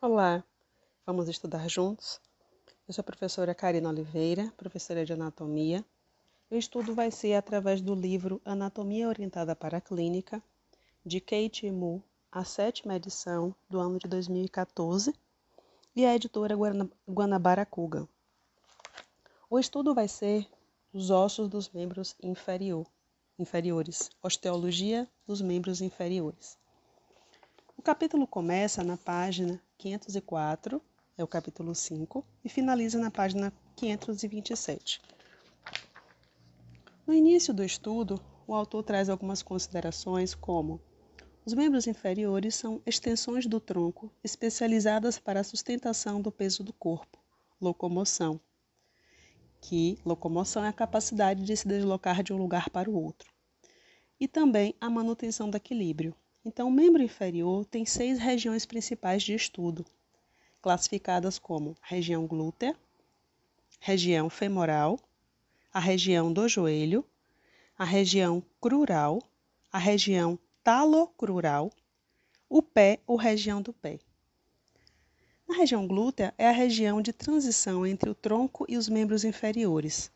Olá, 0.00 0.44
vamos 1.06 1.28
estudar 1.28 1.66
juntos? 1.68 2.20
Eu 2.86 2.92
sou 2.92 3.00
a 3.00 3.04
professora 3.04 3.54
Karina 3.54 3.88
Oliveira, 3.88 4.52
professora 4.56 5.04
de 5.04 5.12
anatomia. 5.12 5.84
O 6.52 6.54
estudo 6.54 6.94
vai 6.94 7.10
ser 7.10 7.32
através 7.32 7.80
do 7.80 7.94
livro 7.94 8.38
Anatomia 8.44 9.08
Orientada 9.08 9.56
para 9.56 9.78
a 9.78 9.80
Clínica, 9.80 10.42
de 11.02 11.18
Kate 11.18 11.70
Mu, 11.70 12.02
a 12.30 12.44
sétima 12.44 12.94
edição 12.94 13.54
do 13.70 13.80
ano 13.80 13.98
de 13.98 14.06
2014, 14.06 15.14
e 15.96 16.04
a 16.04 16.14
editora 16.14 16.54
Guanabara 17.08 17.64
Kuga. 17.64 18.06
O 19.48 19.58
estudo 19.58 19.94
vai 19.94 20.06
ser 20.06 20.46
os 20.92 21.08
ossos 21.08 21.48
dos 21.48 21.70
membros 21.70 22.14
inferior, 22.22 22.86
inferiores, 23.38 24.10
osteologia 24.22 25.08
dos 25.26 25.40
membros 25.40 25.80
inferiores. 25.80 26.58
O 27.78 27.80
capítulo 27.80 28.26
começa 28.26 28.84
na 28.84 28.98
página 28.98 29.58
504, 29.78 30.82
é 31.16 31.24
o 31.24 31.26
capítulo 31.26 31.74
5, 31.74 32.22
e 32.44 32.50
finaliza 32.50 32.98
na 32.98 33.10
página 33.10 33.50
527. 33.74 35.00
No 37.06 37.12
início 37.12 37.52
do 37.52 37.64
estudo, 37.64 38.20
o 38.46 38.54
autor 38.54 38.82
traz 38.82 39.08
algumas 39.08 39.42
considerações 39.42 40.34
como 40.34 40.80
os 41.44 41.54
membros 41.54 41.86
inferiores 41.86 42.54
são 42.54 42.80
extensões 42.86 43.46
do 43.46 43.58
tronco 43.58 44.12
especializadas 44.22 45.18
para 45.18 45.40
a 45.40 45.44
sustentação 45.44 46.20
do 46.20 46.30
peso 46.30 46.62
do 46.62 46.72
corpo, 46.72 47.18
locomoção, 47.60 48.40
que 49.60 49.98
locomoção 50.04 50.64
é 50.64 50.68
a 50.68 50.72
capacidade 50.72 51.44
de 51.44 51.56
se 51.56 51.66
deslocar 51.66 52.22
de 52.22 52.32
um 52.32 52.36
lugar 52.36 52.70
para 52.70 52.88
o 52.88 52.94
outro, 52.94 53.32
e 54.20 54.28
também 54.28 54.74
a 54.80 54.88
manutenção 54.88 55.50
do 55.50 55.56
equilíbrio, 55.56 56.14
então, 56.44 56.66
o 56.66 56.72
membro 56.72 57.02
inferior 57.02 57.64
tem 57.64 57.86
seis 57.86 58.18
regiões 58.18 58.66
principais 58.66 59.22
de 59.22 59.32
estudo, 59.32 59.84
classificadas 60.60 61.38
como 61.38 61.76
região 61.80 62.26
glútea, 62.26 62.76
região 63.78 64.28
femoral, 64.28 64.98
a 65.72 65.80
região 65.80 66.32
do 66.32 66.48
joelho, 66.48 67.04
a 67.78 67.84
região 67.84 68.42
crural, 68.60 69.22
a 69.72 69.78
região 69.78 70.38
talocrural, 70.62 71.72
o 72.48 72.60
pé 72.60 73.00
ou 73.06 73.16
região 73.16 73.62
do 73.62 73.72
pé. 73.72 73.98
Na 75.48 75.56
região 75.56 75.86
glútea 75.86 76.34
é 76.36 76.48
a 76.48 76.52
região 76.52 77.00
de 77.00 77.12
transição 77.12 77.86
entre 77.86 78.10
o 78.10 78.14
tronco 78.14 78.66
e 78.68 78.76
os 78.76 78.88
membros 78.88 79.24
inferiores, 79.24 80.10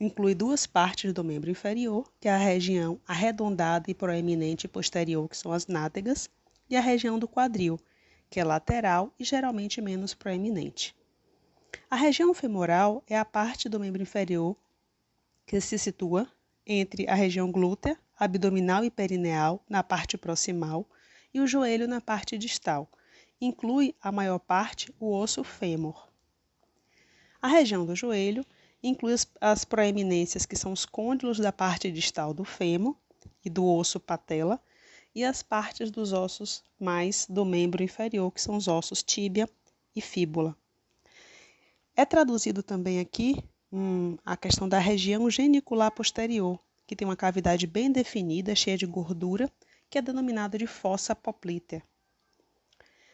inclui 0.00 0.34
duas 0.34 0.66
partes 0.66 1.12
do 1.12 1.22
membro 1.22 1.50
inferior, 1.50 2.10
que 2.18 2.26
é 2.26 2.32
a 2.32 2.38
região 2.38 2.98
arredondada 3.06 3.90
e 3.90 3.94
proeminente 3.94 4.66
posterior, 4.66 5.28
que 5.28 5.36
são 5.36 5.52
as 5.52 5.66
nádegas, 5.66 6.28
e 6.70 6.76
a 6.76 6.80
região 6.80 7.18
do 7.18 7.28
quadril, 7.28 7.78
que 8.30 8.40
é 8.40 8.44
lateral 8.44 9.12
e 9.18 9.24
geralmente 9.24 9.80
menos 9.80 10.14
proeminente. 10.14 10.94
A 11.90 11.96
região 11.96 12.32
femoral 12.32 13.02
é 13.06 13.18
a 13.18 13.24
parte 13.24 13.68
do 13.68 13.78
membro 13.78 14.00
inferior 14.00 14.56
que 15.50 15.60
se 15.60 15.76
situa 15.76 16.30
entre 16.64 17.08
a 17.08 17.14
região 17.16 17.50
glútea, 17.50 17.98
abdominal 18.16 18.84
e 18.84 18.90
perineal 18.90 19.60
na 19.68 19.82
parte 19.82 20.16
proximal 20.16 20.88
e 21.34 21.40
o 21.40 21.46
joelho 21.46 21.88
na 21.88 22.00
parte 22.00 22.38
distal. 22.38 22.88
Inclui 23.40 23.92
a 24.00 24.12
maior 24.12 24.38
parte 24.38 24.94
o 25.00 25.12
osso 25.12 25.42
fêmur. 25.42 26.08
A 27.42 27.48
região 27.48 27.84
do 27.84 27.96
joelho 27.96 28.46
inclui 28.80 29.12
as, 29.12 29.26
as 29.40 29.64
proeminências, 29.64 30.46
que 30.46 30.54
são 30.54 30.70
os 30.70 30.86
côndilos 30.86 31.40
da 31.40 31.50
parte 31.50 31.90
distal 31.90 32.32
do 32.32 32.44
fêmur 32.44 32.94
e 33.44 33.50
do 33.50 33.66
osso 33.66 33.98
patela, 33.98 34.62
e 35.12 35.24
as 35.24 35.42
partes 35.42 35.90
dos 35.90 36.12
ossos 36.12 36.62
mais 36.78 37.26
do 37.28 37.44
membro 37.44 37.82
inferior, 37.82 38.30
que 38.30 38.40
são 38.40 38.54
os 38.54 38.68
ossos 38.68 39.02
tíbia 39.02 39.50
e 39.96 40.00
fíbula. 40.00 40.56
É 41.96 42.04
traduzido 42.04 42.62
também 42.62 43.00
aqui 43.00 43.42
a 44.24 44.36
questão 44.36 44.68
da 44.68 44.78
região 44.78 45.30
genicular 45.30 45.90
posterior, 45.90 46.58
que 46.86 46.96
tem 46.96 47.06
uma 47.06 47.16
cavidade 47.16 47.66
bem 47.66 47.90
definida, 47.90 48.54
cheia 48.54 48.76
de 48.76 48.86
gordura, 48.86 49.50
que 49.88 49.98
é 49.98 50.02
denominada 50.02 50.58
de 50.58 50.66
fossa 50.66 51.14
poplítea. 51.14 51.82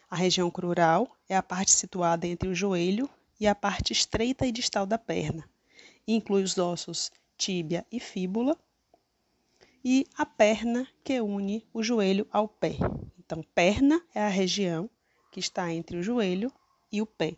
A 0.09 0.17
região 0.17 0.51
crural 0.51 1.17
é 1.29 1.37
a 1.37 1.43
parte 1.43 1.73
situada 1.73 2.27
entre 2.27 2.49
o 2.49 2.55
joelho 2.55 3.09
e 3.39 3.47
a 3.47 3.55
parte 3.55 3.93
estreita 3.93 4.47
e 4.47 4.53
distal 4.53 4.87
da 4.87 4.99
perna 4.99 5.49
inclui 6.07 6.43
os 6.43 6.57
ossos 6.57 7.11
tíbia 7.37 7.85
e 7.91 7.99
fíbula, 7.99 8.57
e 9.85 10.07
a 10.17 10.25
perna 10.25 10.87
que 11.05 11.21
une 11.21 11.67
o 11.73 11.83
joelho 11.83 12.27
ao 12.31 12.49
pé. 12.49 12.77
Então, 13.19 13.45
perna 13.55 14.03
é 14.15 14.21
a 14.21 14.29
região 14.29 14.89
que 15.31 15.41
está 15.41 15.73
entre 15.73 15.97
o 15.97 16.03
joelho 16.03 16.53
e 16.91 17.03
o 17.03 17.07
pé. 17.07 17.37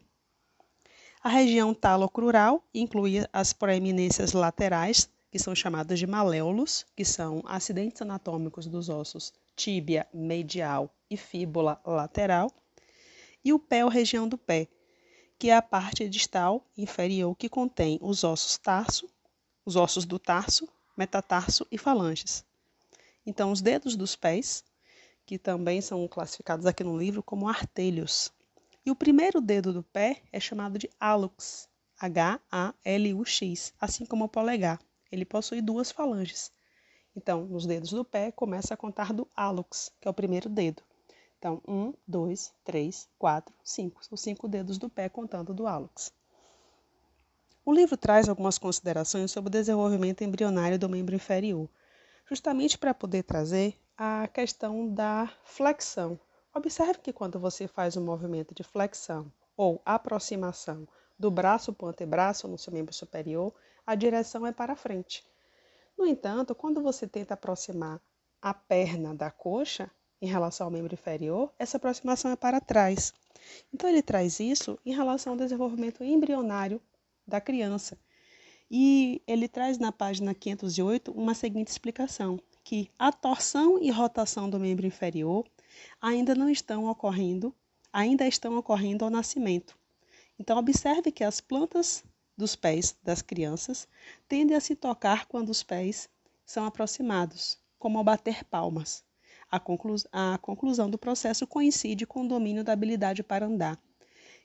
A 1.28 1.30
região 1.30 1.74
talocrural 1.74 2.64
inclui 2.72 3.22
as 3.30 3.52
proeminências 3.52 4.32
laterais, 4.32 5.10
que 5.30 5.38
são 5.38 5.54
chamadas 5.54 5.98
de 5.98 6.06
maléolos, 6.06 6.86
que 6.96 7.04
são 7.04 7.42
acidentes 7.44 8.00
anatômicos 8.00 8.66
dos 8.66 8.88
ossos 8.88 9.34
tíbia 9.54 10.08
medial 10.10 10.90
e 11.10 11.18
fíbula 11.18 11.78
lateral, 11.84 12.50
e 13.44 13.52
o 13.52 13.58
pé 13.58 13.84
ou 13.84 13.90
região 13.90 14.26
do 14.26 14.38
pé, 14.38 14.68
que 15.38 15.50
é 15.50 15.54
a 15.54 15.60
parte 15.60 16.08
distal 16.08 16.64
inferior 16.74 17.36
que 17.36 17.50
contém 17.50 17.98
os 18.00 18.24
ossos 18.24 18.56
tarso, 18.56 19.06
os 19.66 19.76
ossos 19.76 20.06
do 20.06 20.18
tarso, 20.18 20.66
metatarso 20.96 21.66
e 21.70 21.76
falanges. 21.76 22.42
Então, 23.26 23.52
os 23.52 23.60
dedos 23.60 23.96
dos 23.96 24.16
pés, 24.16 24.64
que 25.26 25.36
também 25.38 25.82
são 25.82 26.08
classificados 26.08 26.64
aqui 26.64 26.82
no 26.82 26.96
livro 26.96 27.22
como 27.22 27.46
artelhos. 27.46 28.32
E 28.88 28.90
o 28.90 28.96
primeiro 28.96 29.38
dedo 29.42 29.70
do 29.70 29.82
pé 29.82 30.22
é 30.32 30.40
chamado 30.40 30.78
de 30.78 30.88
hallux, 30.98 31.68
H-A-L-U-X, 32.00 33.74
assim 33.78 34.06
como 34.06 34.24
o 34.24 34.28
polegar. 34.30 34.80
Ele 35.12 35.26
possui 35.26 35.60
duas 35.60 35.90
falanges. 35.90 36.50
Então, 37.14 37.44
nos 37.44 37.66
dedos 37.66 37.90
do 37.90 38.02
pé, 38.02 38.32
começa 38.32 38.72
a 38.72 38.78
contar 38.78 39.12
do 39.12 39.28
hallux, 39.36 39.92
que 40.00 40.08
é 40.08 40.10
o 40.10 40.14
primeiro 40.14 40.48
dedo. 40.48 40.82
Então, 41.38 41.60
um, 41.68 41.92
dois, 42.06 42.50
três, 42.64 43.06
quatro, 43.18 43.54
cinco. 43.62 44.00
Os 44.10 44.22
cinco 44.22 44.48
dedos 44.48 44.78
do 44.78 44.88
pé 44.88 45.10
contando 45.10 45.52
do 45.52 45.66
hálux. 45.66 46.10
O 47.66 47.74
livro 47.74 47.94
traz 47.94 48.26
algumas 48.26 48.56
considerações 48.56 49.30
sobre 49.30 49.48
o 49.48 49.52
desenvolvimento 49.52 50.24
embrionário 50.24 50.78
do 50.78 50.88
membro 50.88 51.14
inferior, 51.14 51.68
justamente 52.24 52.78
para 52.78 52.94
poder 52.94 53.22
trazer 53.24 53.78
a 53.98 54.26
questão 54.28 54.88
da 54.88 55.30
flexão. 55.44 56.18
Observe 56.58 56.98
que 56.98 57.12
quando 57.12 57.38
você 57.38 57.68
faz 57.68 57.96
um 57.96 58.04
movimento 58.04 58.52
de 58.52 58.64
flexão 58.64 59.32
ou 59.56 59.80
aproximação 59.84 60.88
do 61.16 61.30
braço 61.30 61.72
para 61.72 61.86
o 61.86 61.88
antebraço 61.88 62.48
no 62.48 62.58
seu 62.58 62.72
membro 62.72 62.92
superior, 62.92 63.54
a 63.86 63.94
direção 63.94 64.44
é 64.44 64.50
para 64.50 64.74
frente. 64.74 65.24
No 65.96 66.04
entanto, 66.04 66.56
quando 66.56 66.82
você 66.82 67.06
tenta 67.06 67.34
aproximar 67.34 68.02
a 68.42 68.52
perna 68.52 69.14
da 69.14 69.30
coxa, 69.30 69.88
em 70.20 70.26
relação 70.26 70.66
ao 70.66 70.70
membro 70.72 70.92
inferior, 70.92 71.52
essa 71.60 71.76
aproximação 71.76 72.32
é 72.32 72.36
para 72.36 72.60
trás. 72.60 73.14
Então, 73.72 73.88
ele 73.88 74.02
traz 74.02 74.40
isso 74.40 74.76
em 74.84 74.92
relação 74.92 75.34
ao 75.34 75.38
desenvolvimento 75.38 76.02
embrionário 76.02 76.82
da 77.24 77.40
criança. 77.40 77.96
E 78.68 79.22
ele 79.28 79.46
traz 79.46 79.78
na 79.78 79.92
página 79.92 80.34
508 80.34 81.12
uma 81.12 81.34
seguinte 81.34 81.68
explicação: 81.68 82.36
que 82.64 82.90
a 82.98 83.12
torção 83.12 83.80
e 83.80 83.92
rotação 83.92 84.50
do 84.50 84.58
membro 84.58 84.88
inferior 84.88 85.46
ainda 86.00 86.34
não 86.34 86.48
estão 86.48 86.86
ocorrendo, 86.86 87.54
ainda 87.92 88.26
estão 88.26 88.56
ocorrendo 88.56 89.04
ao 89.04 89.10
nascimento. 89.10 89.78
Então, 90.38 90.58
observe 90.58 91.10
que 91.10 91.24
as 91.24 91.40
plantas 91.40 92.04
dos 92.36 92.54
pés 92.54 92.96
das 93.02 93.20
crianças 93.20 93.88
tendem 94.28 94.56
a 94.56 94.60
se 94.60 94.76
tocar 94.76 95.26
quando 95.26 95.50
os 95.50 95.62
pés 95.62 96.08
são 96.46 96.64
aproximados, 96.64 97.58
como 97.78 97.98
ao 97.98 98.04
bater 98.04 98.44
palmas. 98.44 99.04
A, 99.50 99.58
conclu 99.58 99.96
a 100.12 100.38
conclusão 100.38 100.88
do 100.88 100.98
processo 100.98 101.46
coincide 101.46 102.06
com 102.06 102.24
o 102.24 102.28
domínio 102.28 102.62
da 102.62 102.72
habilidade 102.72 103.22
para 103.22 103.46
andar. 103.46 103.78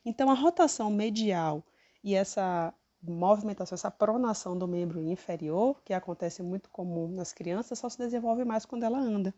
Então, 0.03 0.29
a 0.29 0.33
rotação 0.33 0.89
medial 0.89 1.63
e 2.03 2.15
essa 2.15 2.73
movimentação, 3.01 3.75
essa 3.75 3.91
pronação 3.91 4.57
do 4.57 4.67
membro 4.67 5.01
inferior, 5.01 5.81
que 5.83 5.93
acontece 5.93 6.41
muito 6.41 6.69
comum 6.69 7.09
nas 7.09 7.33
crianças, 7.33 7.79
só 7.79 7.89
se 7.89 7.97
desenvolve 7.97 8.45
mais 8.45 8.65
quando 8.65 8.83
ela 8.83 8.97
anda. 8.97 9.33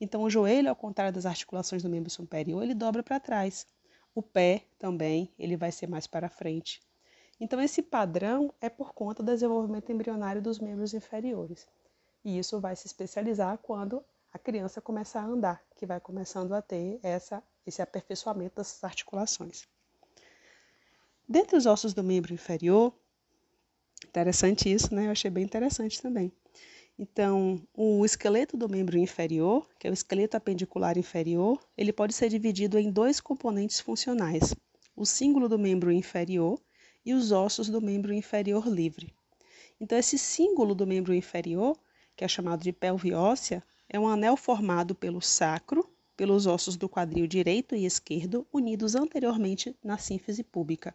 Então, 0.00 0.22
o 0.22 0.30
joelho, 0.30 0.68
ao 0.68 0.76
contrário 0.76 1.12
das 1.12 1.26
articulações 1.26 1.82
do 1.82 1.88
membro 1.88 2.10
superior, 2.10 2.62
ele 2.62 2.74
dobra 2.74 3.02
para 3.02 3.20
trás. 3.20 3.66
O 4.14 4.22
pé 4.22 4.64
também, 4.78 5.32
ele 5.38 5.56
vai 5.56 5.72
ser 5.72 5.88
mais 5.88 6.06
para 6.06 6.28
frente. 6.28 6.80
Então, 7.40 7.60
esse 7.60 7.82
padrão 7.82 8.52
é 8.60 8.68
por 8.68 8.92
conta 8.92 9.22
do 9.22 9.32
desenvolvimento 9.32 9.90
embrionário 9.90 10.40
dos 10.40 10.58
membros 10.58 10.94
inferiores. 10.94 11.66
E 12.24 12.38
isso 12.38 12.60
vai 12.60 12.76
se 12.76 12.86
especializar 12.86 13.58
quando 13.58 14.04
a 14.32 14.38
criança 14.38 14.80
começa 14.80 15.20
a 15.20 15.24
andar, 15.24 15.62
que 15.76 15.86
vai 15.86 16.00
começando 16.00 16.52
a 16.52 16.62
ter 16.62 16.98
essa, 17.02 17.42
esse 17.66 17.82
aperfeiçoamento 17.82 18.56
dessas 18.56 18.82
articulações. 18.82 19.66
Dentre 21.28 21.56
os 21.56 21.66
ossos 21.66 21.94
do 21.94 22.02
membro 22.02 22.34
inferior, 22.34 22.92
interessante 24.06 24.70
isso, 24.70 24.94
né? 24.94 25.06
Eu 25.06 25.10
achei 25.12 25.30
bem 25.30 25.44
interessante 25.44 26.00
também. 26.00 26.32
Então, 26.96 27.60
o 27.74 28.04
esqueleto 28.04 28.56
do 28.56 28.68
membro 28.68 28.96
inferior, 28.96 29.68
que 29.80 29.88
é 29.88 29.90
o 29.90 29.92
esqueleto 29.92 30.36
apendicular 30.36 30.96
inferior, 30.96 31.60
ele 31.76 31.92
pode 31.92 32.14
ser 32.14 32.28
dividido 32.28 32.78
em 32.78 32.88
dois 32.88 33.20
componentes 33.20 33.80
funcionais: 33.80 34.54
o 34.94 35.04
símbolo 35.04 35.48
do 35.48 35.58
membro 35.58 35.90
inferior 35.90 36.60
e 37.04 37.12
os 37.12 37.32
ossos 37.32 37.68
do 37.68 37.80
membro 37.80 38.12
inferior 38.12 38.68
livre. 38.68 39.12
Então, 39.80 39.98
esse 39.98 40.16
símbolo 40.16 40.72
do 40.72 40.86
membro 40.86 41.12
inferior, 41.12 41.76
que 42.14 42.24
é 42.24 42.28
chamado 42.28 42.62
de 42.62 42.72
pelve 42.72 43.12
óssea, 43.12 43.60
é 43.88 43.98
um 43.98 44.06
anel 44.06 44.36
formado 44.36 44.94
pelo 44.94 45.20
sacro, 45.20 45.90
pelos 46.16 46.46
ossos 46.46 46.76
do 46.76 46.88
quadril 46.88 47.26
direito 47.26 47.74
e 47.74 47.84
esquerdo, 47.86 48.46
unidos 48.52 48.94
anteriormente 48.94 49.76
na 49.82 49.98
sínfise 49.98 50.44
púbica. 50.44 50.94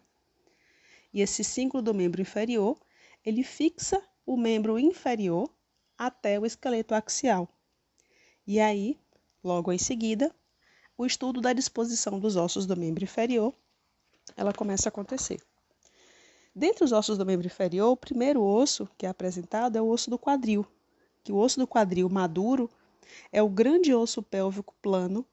E 1.12 1.20
esse 1.20 1.44
símbolo 1.44 1.82
do 1.82 1.92
membro 1.92 2.22
inferior, 2.22 2.80
ele 3.22 3.42
fixa 3.42 4.02
o 4.24 4.34
membro 4.34 4.78
inferior 4.78 5.50
até 6.00 6.40
o 6.40 6.46
esqueleto 6.46 6.94
axial. 6.94 7.46
E 8.46 8.58
aí, 8.58 8.98
logo 9.44 9.70
em 9.70 9.76
seguida, 9.76 10.34
o 10.96 11.04
estudo 11.04 11.42
da 11.42 11.52
disposição 11.52 12.18
dos 12.18 12.36
ossos 12.36 12.64
do 12.64 12.74
membro 12.74 13.04
inferior, 13.04 13.54
ela 14.34 14.50
começa 14.50 14.88
a 14.88 14.90
acontecer. 14.90 15.42
Dentre 16.56 16.84
os 16.84 16.92
ossos 16.92 17.18
do 17.18 17.26
membro 17.26 17.46
inferior, 17.46 17.90
o 17.90 17.96
primeiro 17.98 18.42
osso 18.42 18.88
que 18.96 19.04
é 19.04 19.10
apresentado 19.10 19.76
é 19.76 19.82
o 19.82 19.88
osso 19.88 20.08
do 20.08 20.18
quadril, 20.18 20.66
que 21.22 21.32
o 21.32 21.36
osso 21.36 21.60
do 21.60 21.66
quadril 21.66 22.08
maduro 22.08 22.70
é 23.30 23.42
o 23.42 23.48
grande 23.50 23.92
osso 23.92 24.22
pélvico 24.22 24.74
plano, 24.80 25.26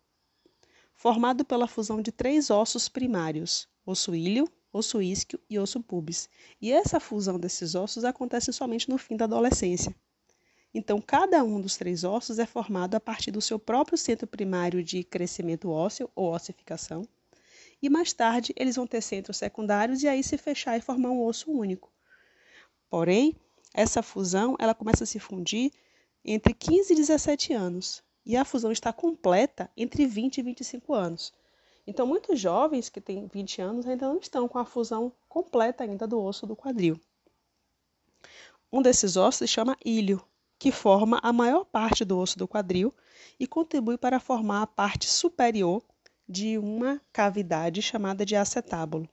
formado 0.94 1.46
pela 1.46 1.66
fusão 1.66 2.02
de 2.02 2.12
três 2.12 2.50
ossos 2.50 2.90
primários, 2.90 3.70
osso 3.86 4.14
ilho, 4.14 4.50
osso 4.74 5.02
isquio 5.02 5.40
e 5.50 5.58
osso 5.58 5.82
pubis. 5.82 6.28
E 6.62 6.74
essa 6.74 7.00
fusão 7.00 7.40
desses 7.40 7.74
ossos 7.74 8.04
acontece 8.04 8.52
somente 8.52 8.90
no 8.90 8.98
fim 8.98 9.16
da 9.16 9.24
adolescência. 9.24 9.96
Então, 10.74 11.02
cada 11.02 11.44
um 11.44 11.60
dos 11.60 11.78
três 11.78 12.04
ossos 12.04 12.40
é 12.40 12.46
formado 12.46 12.96
a 12.96 13.00
partir 13.00 13.32
do 13.32 13.42
seu 13.42 13.58
próprio 13.58 13.98
centro 13.98 14.28
primário 14.28 14.84
de 14.84 15.04
crescimento 15.04 15.70
ósseo 15.70 16.10
ou 16.16 16.34
ossificação, 16.34 17.08
e 17.82 17.90
mais 17.90 18.12
tarde 18.14 18.54
eles 18.56 18.76
vão 18.76 18.88
ter 18.88 19.02
centros 19.02 19.38
secundários 19.38 20.04
e 20.04 20.08
aí 20.08 20.24
se 20.24 20.38
fechar 20.38 20.78
e 20.78 20.82
formar 20.82 21.12
um 21.12 21.24
osso 21.24 21.52
único. 21.52 21.92
Porém, 22.90 23.36
essa 23.74 24.02
fusão 24.02 24.56
ela 24.60 24.74
começa 24.74 25.04
a 25.04 25.08
se 25.08 25.20
fundir 25.20 25.72
entre 26.24 26.54
15 26.54 26.94
e 26.94 26.96
17 26.96 27.54
anos, 27.54 28.04
e 28.26 28.36
a 28.36 28.44
fusão 28.44 28.72
está 28.72 28.92
completa 28.92 29.72
entre 29.78 30.06
20 30.06 30.40
e 30.40 30.42
25 30.42 30.94
anos. 30.94 31.34
Então, 31.86 32.06
muitos 32.06 32.38
jovens 32.38 32.90
que 32.90 33.00
têm 33.00 33.28
20 33.28 33.62
anos 33.62 33.88
ainda 33.88 34.08
não 34.08 34.18
estão 34.18 34.46
com 34.48 34.60
a 34.60 34.66
fusão 34.66 35.14
completa 35.30 35.86
ainda 35.86 36.06
do 36.06 36.22
osso 36.22 36.46
do 36.46 36.56
quadril. 36.56 37.00
Um 38.70 38.82
desses 38.82 39.16
ossos 39.16 39.38
se 39.38 39.48
chama 39.48 39.78
ilho, 39.86 40.22
que 40.60 40.72
forma 40.72 41.20
a 41.22 41.32
maior 41.32 41.66
parte 41.66 42.04
do 42.04 42.18
osso 42.18 42.38
do 42.38 42.48
quadril 42.48 42.94
e 43.40 43.46
contribui 43.46 43.98
para 43.98 44.20
formar 44.20 44.64
a 44.64 44.68
parte 44.68 45.08
superior 45.08 45.84
de 46.28 46.58
uma 46.58 47.02
cavidade 47.14 47.82
chamada 47.82 48.26
de 48.26 48.36
acetábulo. 48.36 49.08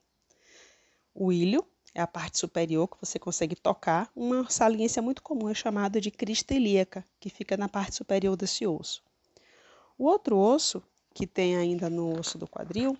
O 1.14 1.32
ilho 1.32 1.64
é 1.94 2.00
a 2.00 2.06
parte 2.06 2.38
superior 2.38 2.88
que 2.88 2.96
você 3.00 3.18
consegue 3.18 3.54
tocar, 3.54 4.10
uma 4.16 4.50
saliência 4.50 5.00
muito 5.00 5.22
comum 5.22 5.48
é 5.48 5.54
chamada 5.54 6.00
de 6.00 6.10
crista 6.10 6.54
ilíaca, 6.54 7.04
que 7.20 7.30
fica 7.30 7.56
na 7.56 7.68
parte 7.68 7.94
superior 7.94 8.36
desse 8.36 8.66
osso. 8.66 9.02
O 9.96 10.06
outro 10.06 10.36
osso 10.36 10.82
que 11.14 11.24
tem 11.24 11.56
ainda 11.56 11.88
no 11.88 12.18
osso 12.18 12.36
do 12.36 12.48
quadril 12.48 12.98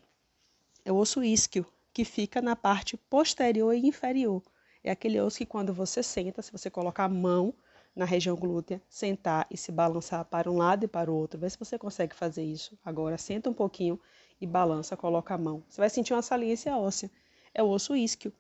é 0.85 0.93
o 0.93 0.97
osso 0.97 1.25
isquio, 1.25 1.67
que 1.93 2.05
fica 2.05 2.41
na 2.41 2.55
parte 2.55 2.97
posterior 2.97 3.75
e 3.75 3.85
inferior. 3.85 4.43
É 4.85 4.93
aquele 4.93 5.21
osso 5.21 5.39
que 5.39 5.47
quando 5.47 5.75
você 5.75 6.03
senta, 6.03 6.41
se 6.41 6.53
você 6.53 6.71
colocar 6.71 7.05
a 7.05 7.09
mão 7.09 7.53
na 7.95 8.05
região 8.05 8.37
glútea, 8.37 8.83
sentar 8.89 9.47
e 9.51 9.57
se 9.57 9.71
balançar 9.71 10.25
para 10.25 10.51
um 10.51 10.57
lado 10.57 10.85
e 10.85 10.89
para 10.89 11.11
o 11.11 11.15
outro. 11.15 11.39
Vê 11.39 11.49
se 11.49 11.59
você 11.59 11.79
consegue 11.79 12.15
fazer 12.15 12.43
isso. 12.43 12.77
Agora, 12.85 13.17
senta 13.17 13.49
um 13.49 13.55
pouquinho 13.55 14.01
e 14.41 14.47
balança, 14.47 14.97
coloca 14.97 15.35
a 15.35 15.39
mão. 15.39 15.63
Você 15.69 15.81
vai 15.81 15.89
sentir 15.89 16.13
uma 16.13 16.23
saliência 16.23 16.77
óssea. 16.77 17.11
É 17.53 17.63
o 17.63 17.69
osso 17.69 17.95
isquio. 17.95 18.33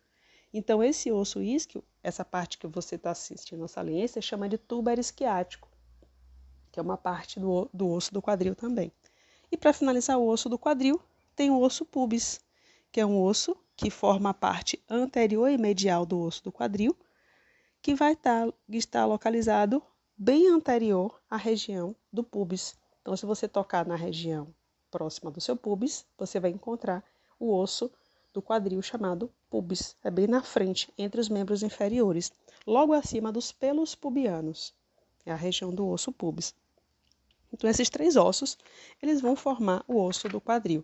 Então, 0.52 0.82
esse 0.82 1.10
osso 1.10 1.40
isquio, 1.42 1.82
essa 2.02 2.24
parte 2.24 2.58
que 2.58 2.66
você 2.66 2.96
está 2.96 3.10
assistindo 3.10 3.64
a 3.64 3.68
saliência, 3.68 4.20
chama 4.20 4.48
de 4.48 4.58
tuber 4.58 4.98
isquiático, 4.98 5.68
que 6.70 6.78
é 6.78 6.82
uma 6.82 6.96
parte 6.96 7.38
do, 7.40 7.68
do 7.72 7.88
osso 7.90 8.12
do 8.12 8.22
quadril 8.22 8.54
também. 8.54 8.92
E 9.50 9.56
para 9.56 9.72
finalizar 9.72 10.18
o 10.18 10.28
osso 10.28 10.48
do 10.48 10.58
quadril, 10.58 11.00
tem 11.34 11.50
o 11.50 11.60
osso 11.60 11.84
pubis, 11.84 12.40
que 12.90 13.00
é 13.00 13.06
um 13.06 13.20
osso 13.20 13.56
que 13.76 13.90
forma 13.90 14.30
a 14.30 14.34
parte 14.34 14.80
anterior 14.88 15.48
e 15.48 15.58
medial 15.58 16.06
do 16.06 16.20
osso 16.20 16.44
do 16.44 16.52
quadril, 16.52 16.96
que 17.84 17.94
vai 17.94 18.14
estar, 18.14 18.50
tá, 18.50 18.54
estar 18.70 19.04
localizado 19.04 19.82
bem 20.16 20.48
anterior 20.48 21.20
à 21.28 21.36
região 21.36 21.94
do 22.10 22.24
pubis. 22.24 22.74
Então, 23.02 23.14
se 23.14 23.26
você 23.26 23.46
tocar 23.46 23.84
na 23.86 23.94
região 23.94 24.48
próxima 24.90 25.30
do 25.30 25.38
seu 25.38 25.54
pubis, 25.54 26.06
você 26.16 26.40
vai 26.40 26.50
encontrar 26.50 27.04
o 27.38 27.54
osso 27.54 27.92
do 28.32 28.40
quadril 28.40 28.80
chamado 28.80 29.30
pubis. 29.50 29.94
É 30.02 30.10
bem 30.10 30.26
na 30.26 30.42
frente, 30.42 30.90
entre 30.96 31.20
os 31.20 31.28
membros 31.28 31.62
inferiores, 31.62 32.32
logo 32.66 32.94
acima 32.94 33.30
dos 33.30 33.52
pelos 33.52 33.94
pubianos. 33.94 34.72
É 35.26 35.32
a 35.32 35.36
região 35.36 35.70
do 35.70 35.86
osso 35.86 36.10
pubis. 36.10 36.54
Então, 37.52 37.68
esses 37.68 37.90
três 37.90 38.16
ossos, 38.16 38.56
eles 39.02 39.20
vão 39.20 39.36
formar 39.36 39.84
o 39.86 40.02
osso 40.02 40.26
do 40.26 40.40
quadril. 40.40 40.82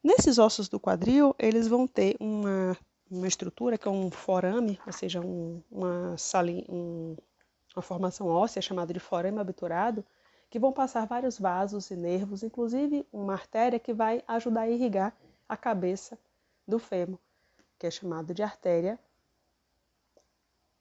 Nesses 0.00 0.38
ossos 0.38 0.68
do 0.68 0.78
quadril, 0.78 1.34
eles 1.36 1.66
vão 1.66 1.84
ter 1.84 2.16
uma 2.20 2.78
uma 3.14 3.28
estrutura 3.28 3.78
que 3.78 3.86
é 3.86 3.90
um 3.90 4.10
forame, 4.10 4.78
ou 4.86 4.92
seja, 4.92 5.20
um, 5.20 5.62
uma, 5.70 6.16
sali, 6.16 6.64
um, 6.68 7.16
uma 7.74 7.82
formação 7.82 8.26
óssea 8.26 8.60
chamada 8.60 8.92
de 8.92 9.00
forame 9.00 9.38
obturado, 9.38 10.04
que 10.50 10.58
vão 10.58 10.72
passar 10.72 11.06
vários 11.06 11.38
vasos 11.38 11.90
e 11.90 11.96
nervos, 11.96 12.42
inclusive 12.42 13.06
uma 13.12 13.32
artéria 13.32 13.78
que 13.78 13.92
vai 13.92 14.22
ajudar 14.26 14.62
a 14.62 14.70
irrigar 14.70 15.16
a 15.48 15.56
cabeça 15.56 16.18
do 16.66 16.78
fêmur, 16.78 17.18
que 17.78 17.86
é 17.86 17.90
chamada 17.90 18.32
de 18.32 18.42
artéria 18.42 18.98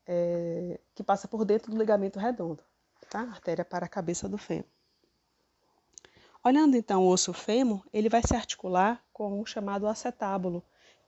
é, 0.06 0.80
que 0.94 1.04
passa 1.04 1.28
por 1.28 1.46
dentro 1.46 1.72
do 1.72 1.78
ligamento 1.78 2.20
redondo, 2.20 2.64
tá? 3.10 3.22
Artéria 3.22 3.64
para 3.64 3.86
a 3.86 3.90
cabeça 3.90 4.28
do 4.28 4.38
fêmur. 4.38 4.66
Olhando 6.44 6.76
então 6.76 7.04
o 7.04 7.08
osso 7.08 7.32
fêmur, 7.32 7.86
ele 7.94 8.10
vai 8.10 8.22
se 8.22 8.36
articular 8.36 9.02
com 9.14 9.40
o 9.40 9.46
chamado 9.46 9.88
acetábulo, 9.88 10.62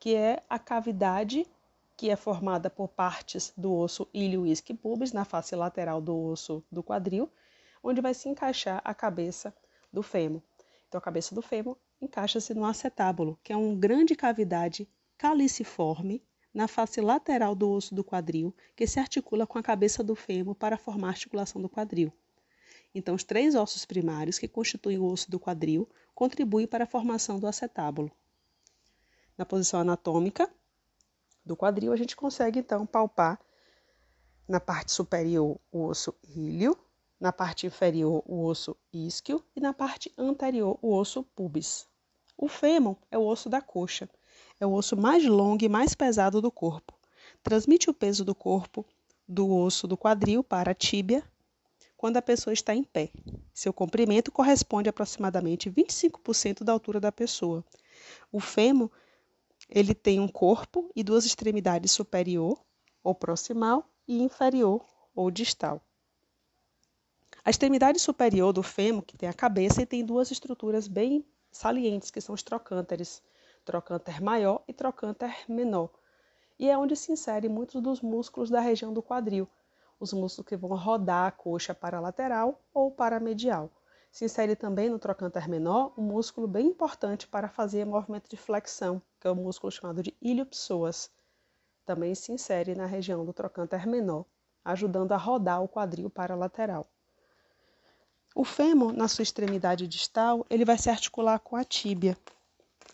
que 0.05 0.13
é 0.13 0.43
a 0.47 0.59
cavidade 0.59 1.47
que 1.97 2.11
é 2.11 2.15
formada 2.15 2.69
por 2.69 2.87
partes 2.87 3.51
do 3.57 3.73
osso 3.73 4.07
ilho 4.13 4.45
isque 4.45 4.71
pubis 4.71 5.11
na 5.11 5.25
face 5.25 5.55
lateral 5.55 5.99
do 5.99 6.15
osso 6.15 6.63
do 6.71 6.83
quadril, 6.83 7.27
onde 7.83 8.01
vai 8.01 8.13
se 8.13 8.29
encaixar 8.29 8.79
a 8.85 8.93
cabeça 8.93 9.51
do 9.91 10.03
fêmur. 10.03 10.43
Então, 10.87 10.99
a 10.99 11.01
cabeça 11.01 11.33
do 11.33 11.41
fêmur 11.41 11.75
encaixa-se 11.99 12.53
no 12.53 12.65
acetábulo, 12.65 13.39
que 13.43 13.51
é 13.51 13.57
uma 13.57 13.75
grande 13.75 14.15
cavidade 14.15 14.87
caliciforme 15.17 16.21
na 16.53 16.67
face 16.67 17.01
lateral 17.01 17.55
do 17.55 17.71
osso 17.71 17.95
do 17.95 18.03
quadril, 18.03 18.55
que 18.75 18.85
se 18.85 18.99
articula 18.99 19.47
com 19.47 19.57
a 19.57 19.63
cabeça 19.63 20.03
do 20.03 20.15
fêmur 20.15 20.53
para 20.53 20.77
formar 20.77 21.07
a 21.07 21.11
articulação 21.13 21.59
do 21.59 21.67
quadril. 21.67 22.13
Então, 22.93 23.15
os 23.15 23.23
três 23.23 23.55
ossos 23.55 23.85
primários 23.85 24.37
que 24.37 24.47
constituem 24.47 24.99
o 24.99 25.05
osso 25.05 25.31
do 25.31 25.39
quadril 25.39 25.89
contribuem 26.13 26.67
para 26.67 26.83
a 26.83 26.87
formação 26.87 27.39
do 27.39 27.47
acetábulo. 27.47 28.11
Na 29.37 29.45
posição 29.45 29.79
anatômica 29.79 30.49
do 31.45 31.55
quadril, 31.55 31.91
a 31.91 31.95
gente 31.95 32.15
consegue 32.15 32.59
então 32.59 32.85
palpar 32.85 33.39
na 34.47 34.59
parte 34.59 34.91
superior 34.91 35.59
o 35.71 35.85
osso 35.85 36.13
ilho, 36.23 36.77
na 37.19 37.33
parte 37.33 37.67
inferior 37.67 38.23
o 38.25 38.45
osso 38.45 38.75
isquio 38.93 39.43
e 39.55 39.59
na 39.59 39.73
parte 39.73 40.11
anterior 40.17 40.77
o 40.81 40.93
osso 40.95 41.23
pubis. 41.23 41.87
O 42.37 42.47
fêmur 42.47 42.97
é 43.09 43.17
o 43.17 43.25
osso 43.25 43.49
da 43.49 43.61
coxa, 43.61 44.09
é 44.59 44.65
o 44.65 44.73
osso 44.73 44.95
mais 44.95 45.25
longo 45.25 45.63
e 45.63 45.69
mais 45.69 45.95
pesado 45.95 46.41
do 46.41 46.51
corpo. 46.51 46.93
Transmite 47.41 47.89
o 47.89 47.93
peso 47.93 48.23
do 48.23 48.35
corpo 48.35 48.85
do 49.27 49.51
osso 49.51 49.87
do 49.87 49.97
quadril 49.97 50.43
para 50.43 50.71
a 50.71 50.75
tíbia 50.75 51.23
quando 51.97 52.17
a 52.17 52.21
pessoa 52.21 52.53
está 52.53 52.75
em 52.75 52.83
pé. 52.83 53.09
Seu 53.53 53.73
comprimento 53.73 54.31
corresponde 54.31 54.89
a 54.89 54.91
aproximadamente 54.91 55.69
25% 55.69 56.63
da 56.63 56.71
altura 56.71 56.99
da 56.99 57.11
pessoa. 57.11 57.63
O 58.31 58.39
fêmur 58.39 58.91
ele 59.69 59.93
tem 59.93 60.19
um 60.19 60.27
corpo 60.27 60.91
e 60.95 61.03
duas 61.03 61.25
extremidades 61.25 61.91
superior 61.91 62.59
ou 63.03 63.13
proximal 63.15 63.89
e 64.07 64.21
inferior 64.21 64.85
ou 65.15 65.31
distal. 65.31 65.81
A 67.43 67.49
extremidade 67.49 67.99
superior 67.99 68.51
do 68.51 68.63
fêmur, 68.63 69.03
que 69.03 69.17
tem 69.17 69.29
a 69.29 69.33
cabeça, 69.33 69.81
e 69.81 69.85
tem 69.85 70.03
duas 70.03 70.31
estruturas 70.31 70.87
bem 70.87 71.23
salientes, 71.51 72.09
que 72.09 72.19
são 72.19 72.33
os 72.33 72.41
trocânteres, 72.41 73.21
trocânter 73.63 74.21
maior 74.21 74.63
e 74.67 74.73
trocânter 74.73 75.45
menor. 75.47 75.91
E 76.57 76.69
é 76.69 76.77
onde 76.77 76.95
se 76.95 77.11
inserem 77.11 77.49
muitos 77.49 77.81
dos 77.81 78.01
músculos 78.01 78.49
da 78.49 78.59
região 78.59 78.91
do 78.91 79.03
quadril, 79.03 79.47
os 79.99 80.11
músculos 80.11 80.47
que 80.47 80.57
vão 80.57 80.75
rodar 80.75 81.27
a 81.27 81.31
coxa 81.31 81.75
para 81.75 81.99
lateral 81.99 82.61
ou 82.73 82.89
para 82.89 83.19
medial. 83.19 83.71
Se 84.15 84.23
insere 84.23 84.55
também 84.55 84.89
no 84.89 84.97
trocânter 84.97 85.49
menor 85.49 85.91
um 85.97 86.01
músculo 86.01 86.47
bem 86.47 86.67
importante 86.67 87.27
para 87.27 87.49
fazer 87.49 87.85
movimento 87.85 88.29
de 88.29 88.37
flexão, 88.37 89.01
que 89.19 89.27
é 89.27 89.29
o 89.29 89.35
músculo 89.35 89.69
chamado 89.69 90.01
de 90.01 90.15
iliopsoas. 90.21 91.11
Também 91.85 92.15
se 92.15 92.31
insere 92.31 92.75
na 92.75 92.85
região 92.85 93.25
do 93.25 93.33
trocânter 93.33 93.85
menor, 93.85 94.23
ajudando 94.63 95.11
a 95.11 95.17
rodar 95.17 95.61
o 95.61 95.67
quadril 95.67 96.09
para 96.09 96.33
lateral. 96.33 96.87
O 98.33 98.45
fêmur, 98.45 98.93
na 98.93 99.09
sua 99.09 99.23
extremidade 99.23 99.85
distal, 99.85 100.45
ele 100.49 100.63
vai 100.63 100.77
se 100.77 100.89
articular 100.89 101.37
com 101.39 101.57
a 101.57 101.65
tíbia. 101.65 102.17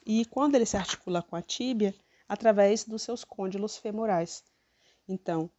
E 0.04 0.26
quando 0.26 0.56
ele 0.56 0.66
se 0.66 0.76
articula 0.76 1.22
com 1.22 1.36
a 1.36 1.42
tíbia, 1.44 1.94
através 2.28 2.84
dos 2.84 3.04
seus 3.04 3.24
côndilos 3.24 3.78
femorais. 3.78 4.44
Então, 5.08 5.52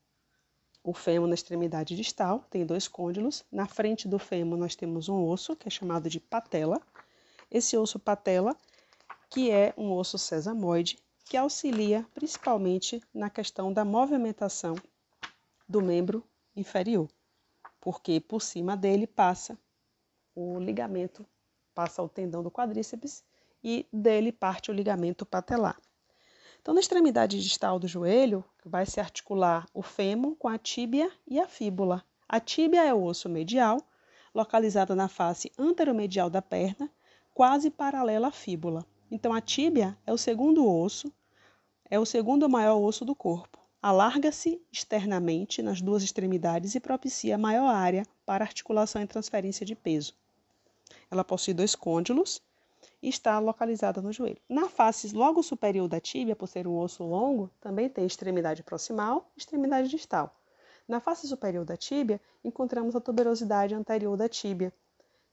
o 0.85 0.93
fêmur 0.93 1.29
na 1.29 1.35
extremidade 1.35 1.95
distal 1.95 2.45
tem 2.51 2.67
dois 2.67 2.89
côndilos. 2.89 3.45
Na 3.51 3.67
frente 3.67 4.09
do 4.09 4.19
fêmur 4.19 4.59
nós 4.59 4.75
temos 4.75 5.09
um 5.09 5.25
osso, 5.29 5.55
que 5.55 5.69
é 5.69 5.71
chamado 5.71 6.09
de 6.09 6.19
patela. 6.19 6.81
Esse 7.51 7.77
osso 7.77 7.99
patela, 7.99 8.57
que 9.31 9.51
é 9.51 9.73
um 9.77 9.93
osso 9.93 10.19
sesamoide, 10.19 10.99
que 11.25 11.37
auxilia 11.37 12.07
principalmente 12.13 13.03
na 13.15 13.31
questão 13.31 13.73
da 13.73 13.85
movimentação 13.85 14.75
do 15.69 15.81
membro 15.81 16.25
inferior, 16.57 17.09
porque 17.81 18.21
por 18.21 18.43
cima 18.43 18.77
dele 18.77 19.07
passa 19.07 19.57
o 20.35 20.59
ligamento 20.59 21.27
passa 21.75 22.03
o 22.03 22.09
tendão 22.09 22.43
do 22.43 22.51
quadríceps 22.51 23.25
e 23.63 23.87
dele 23.93 24.33
parte 24.33 24.71
o 24.71 24.75
ligamento 24.75 25.25
patelar. 25.25 25.79
Então, 26.63 26.73
na 26.73 26.81
extremidade 26.81 27.43
distal 27.43 27.77
do 27.77 27.89
joelho, 27.89 28.45
vai 28.65 28.87
se 28.87 29.01
articular 29.01 29.67
o 29.75 29.83
fêmur 29.83 30.37
com 30.37 30.47
a 30.47 30.57
tíbia 30.57 31.11
e 31.27 31.41
a 31.41 31.49
fíbula. 31.49 32.05
A 32.29 32.39
tíbia 32.39 32.85
é 32.85 32.95
o 32.95 33.03
osso 33.03 33.29
medial, 33.29 33.83
localizado 34.33 34.95
na 34.95 35.09
face 35.09 35.51
anteromedial 35.59 36.31
da 36.31 36.41
perna, 36.41 36.89
quase 37.35 37.69
paralela 37.69 38.29
à 38.29 38.31
fíbula. 38.31 38.87
Então, 39.11 39.33
a 39.33 39.41
tíbia 39.41 39.99
é 40.07 40.13
o 40.13 40.17
segundo 40.17 40.65
osso, 40.65 41.13
é 41.91 41.99
o 41.99 42.07
segundo 42.07 42.49
maior 42.49 42.79
osso 42.79 43.05
do 43.05 43.15
corpo. 43.15 43.59
Alarga-se 43.83 44.63
externamente 44.71 45.63
nas 45.63 45.83
duas 45.83 46.05
extremidades 46.05 46.77
e 46.77 46.81
propicia 46.81 47.37
maior 47.37 47.75
área 47.75 48.07
para 48.25 48.45
articulação 48.45 49.03
e 49.03 49.07
transferência 49.09 49.67
de 49.67 49.75
peso. 49.75 50.15
Ela 51.11 51.25
possui 51.25 51.55
dois 51.55 51.75
côndilos 51.75 52.41
está 53.09 53.39
localizada 53.39 54.01
no 54.01 54.13
joelho. 54.13 54.41
Na 54.49 54.69
face 54.69 55.15
logo 55.15 55.43
superior 55.43 55.89
da 55.89 56.01
tíbia, 56.01 56.37
por 56.37 56.47
ser 56.47 56.67
um 56.69 56.79
osso 56.79 57.03
longo, 57.05 57.51
também 57.61 57.89
tem 57.89 58.07
extremidade 58.07 58.63
proximal 58.63 59.31
e 59.37 59.41
extremidade 59.41 59.89
distal. 59.89 60.35
Na 60.87 61.01
face 61.01 61.27
superior 61.27 61.65
da 61.65 61.77
tíbia, 61.77 62.21
encontramos 62.45 62.95
a 62.95 63.01
tuberosidade 63.01 63.75
anterior 63.75 64.17
da 64.17 64.29
tíbia, 64.29 64.73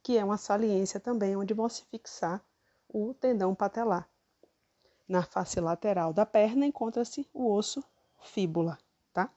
que 0.01 0.17
é 0.17 0.23
uma 0.23 0.37
saliência 0.37 0.99
também 0.99 1.35
onde 1.35 1.53
vão 1.53 1.69
se 1.69 1.83
fixar 1.85 2.43
o 2.87 3.13
tendão 3.13 3.53
patelar. 3.53 4.09
Na 5.07 5.23
face 5.23 5.59
lateral 5.59 6.13
da 6.13 6.25
perna 6.25 6.65
encontra-se 6.65 7.27
o 7.33 7.51
osso 7.51 7.83
fíbula, 8.21 8.77
tá? 9.13 9.31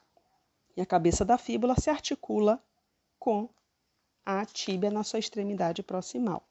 E 0.76 0.80
a 0.80 0.86
cabeça 0.86 1.24
da 1.24 1.36
fíbula 1.38 1.74
se 1.78 1.90
articula 1.90 2.62
com 3.18 3.48
a 4.24 4.44
tíbia 4.44 4.90
na 4.90 5.02
sua 5.02 5.18
extremidade 5.18 5.82
proximal. 5.82 6.46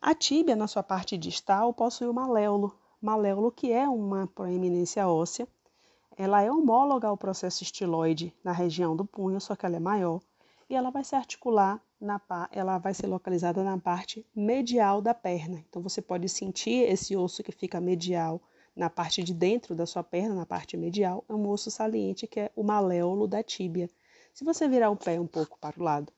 A 0.00 0.14
tíbia, 0.14 0.54
na 0.54 0.68
sua 0.68 0.82
parte 0.84 1.18
distal, 1.18 1.74
possui 1.74 2.06
o 2.06 2.14
maléolo, 2.14 2.72
maléolo 3.02 3.50
que 3.50 3.72
é 3.72 3.88
uma 3.88 4.28
proeminência 4.28 5.08
óssea. 5.08 5.46
Ela 6.16 6.40
é 6.40 6.52
homóloga 6.52 7.08
ao 7.08 7.16
processo 7.16 7.64
estiloide 7.64 8.32
na 8.44 8.52
região 8.52 8.94
do 8.94 9.04
punho, 9.04 9.40
só 9.40 9.56
que 9.56 9.66
ela 9.66 9.74
é 9.74 9.80
maior, 9.80 10.20
e 10.70 10.76
ela 10.76 10.90
vai 10.90 11.02
se 11.02 11.16
articular, 11.16 11.82
na, 12.00 12.20
ela 12.52 12.78
vai 12.78 12.94
ser 12.94 13.08
localizada 13.08 13.64
na 13.64 13.76
parte 13.76 14.24
medial 14.34 15.02
da 15.02 15.12
perna. 15.12 15.64
Então 15.68 15.82
você 15.82 16.00
pode 16.00 16.28
sentir 16.28 16.88
esse 16.88 17.16
osso 17.16 17.42
que 17.42 17.50
fica 17.50 17.80
medial 17.80 18.40
na 18.76 18.88
parte 18.88 19.20
de 19.24 19.34
dentro 19.34 19.74
da 19.74 19.84
sua 19.84 20.04
perna, 20.04 20.32
na 20.32 20.46
parte 20.46 20.76
medial, 20.76 21.24
é 21.28 21.34
um 21.34 21.48
osso 21.48 21.72
saliente 21.72 22.24
que 22.28 22.38
é 22.38 22.52
o 22.54 22.62
maléolo 22.62 23.26
da 23.26 23.42
tíbia. 23.42 23.90
Se 24.32 24.44
você 24.44 24.68
virar 24.68 24.90
o 24.90 24.96
pé 24.96 25.20
um 25.20 25.26
pouco 25.26 25.58
para 25.58 25.80
o 25.80 25.82
lado, 25.82 26.12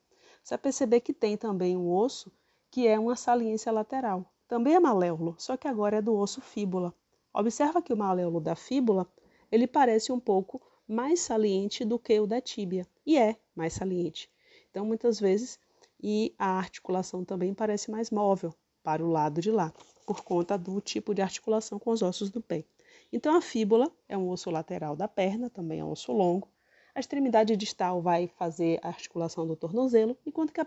você 0.44 0.54
vai 0.54 0.58
perceber 0.58 1.00
que 1.00 1.14
tem 1.14 1.34
também 1.34 1.74
um 1.74 1.90
osso 1.90 2.30
que 2.70 2.86
é 2.86 2.98
uma 2.98 3.16
saliência 3.16 3.72
lateral. 3.72 4.24
Também 4.46 4.74
é 4.74 4.80
maléolo, 4.80 5.34
só 5.38 5.56
que 5.56 5.66
agora 5.66 5.98
é 5.98 6.02
do 6.02 6.14
osso 6.14 6.40
fíbula. 6.40 6.94
Observa 7.32 7.82
que 7.82 7.92
o 7.92 7.96
maléolo 7.96 8.40
da 8.40 8.54
fíbula, 8.54 9.06
ele 9.50 9.66
parece 9.66 10.12
um 10.12 10.20
pouco 10.20 10.60
mais 10.86 11.20
saliente 11.20 11.84
do 11.84 11.98
que 11.98 12.18
o 12.18 12.26
da 12.26 12.40
tíbia, 12.40 12.86
e 13.06 13.16
é 13.16 13.36
mais 13.54 13.74
saliente. 13.74 14.30
Então, 14.70 14.84
muitas 14.84 15.20
vezes, 15.20 15.58
e 16.02 16.34
a 16.38 16.58
articulação 16.58 17.24
também 17.24 17.54
parece 17.54 17.90
mais 17.90 18.10
móvel 18.10 18.54
para 18.82 19.04
o 19.04 19.08
lado 19.08 19.40
de 19.40 19.50
lá, 19.50 19.72
por 20.06 20.22
conta 20.22 20.56
do 20.56 20.80
tipo 20.80 21.14
de 21.14 21.22
articulação 21.22 21.78
com 21.78 21.90
os 21.90 22.02
ossos 22.02 22.30
do 22.30 22.40
pé. 22.40 22.64
Então, 23.12 23.36
a 23.36 23.40
fíbula 23.40 23.90
é 24.08 24.16
um 24.16 24.28
osso 24.28 24.50
lateral 24.50 24.96
da 24.96 25.06
perna, 25.06 25.50
também 25.50 25.80
é 25.80 25.84
um 25.84 25.90
osso 25.90 26.12
longo, 26.12 26.48
a 26.94 27.00
extremidade 27.00 27.56
distal 27.56 28.00
vai 28.00 28.28
fazer 28.28 28.78
a 28.82 28.88
articulação 28.88 29.46
do 29.46 29.56
tornozelo, 29.56 30.16
enquanto 30.24 30.52
que 30.52 30.60
a, 30.60 30.66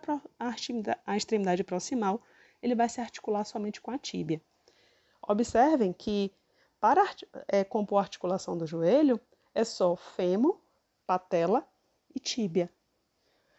a 1.05 1.17
extremidade 1.17 1.63
proximal 1.63 2.21
ele 2.62 2.75
vai 2.75 2.88
se 2.88 3.01
articular 3.01 3.43
somente 3.43 3.81
com 3.81 3.91
a 3.91 3.97
tíbia. 3.97 4.41
Observem 5.21 5.91
que 5.93 6.31
para 6.79 7.03
é, 7.47 7.63
compor 7.63 7.99
a 7.99 8.01
articulação 8.01 8.57
do 8.57 8.65
joelho 8.65 9.19
é 9.53 9.63
só 9.63 9.95
fêmur, 9.95 10.57
patela 11.05 11.67
e 12.13 12.19
tíbia. 12.19 12.69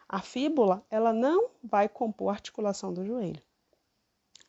A 0.08 0.20
fíbula 0.20 0.84
ela 0.90 1.12
não 1.12 1.50
vai 1.62 1.88
compor 1.88 2.28
a 2.28 2.32
articulação 2.32 2.92
do 2.92 3.04
joelho. 3.04 3.40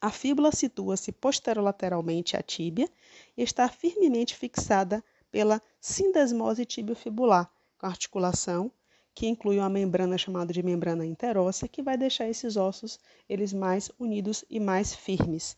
A 0.01 0.12
fíbula 0.12 0.51
situa-se 0.51 1.12
posterolateralmente 1.12 2.36
à 2.36 2.41
tíbia 2.41 2.89
e 3.36 3.41
está 3.41 3.67
firmemente 3.69 4.36
fixada 4.36 5.04
pela 5.32 5.62
sindesmose 5.80 6.65
tibiofibular, 6.65 7.49
articulação, 7.80 8.72
que 9.14 9.28
inclui 9.28 9.60
uma 9.60 9.70
membrana 9.70 10.18
chamada 10.18 10.52
de 10.52 10.62
membrana 10.62 11.06
interóssea, 11.06 11.68
que 11.68 11.82
vai 11.82 11.98
deixar 11.98 12.28
esses 12.28 12.58
ossos 12.58 13.00
eles 13.30 13.54
mais 13.54 13.90
unidos 13.98 14.44
e 14.50 14.60
mais 14.60 14.94
firmes. 14.94 15.58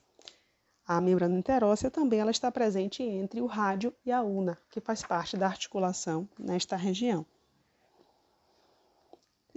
A 0.86 1.02
membrana 1.02 1.38
interóssea 1.38 1.92
também 1.92 2.20
ela 2.20 2.32
está 2.32 2.52
presente 2.52 3.04
entre 3.04 3.42
o 3.42 3.46
rádio 3.46 3.94
e 4.06 4.12
a 4.12 4.22
una, 4.22 4.58
que 4.70 4.80
faz 4.80 5.04
parte 5.04 5.36
da 5.36 5.48
articulação 5.48 6.30
nesta 6.40 6.76
região. 6.76 7.26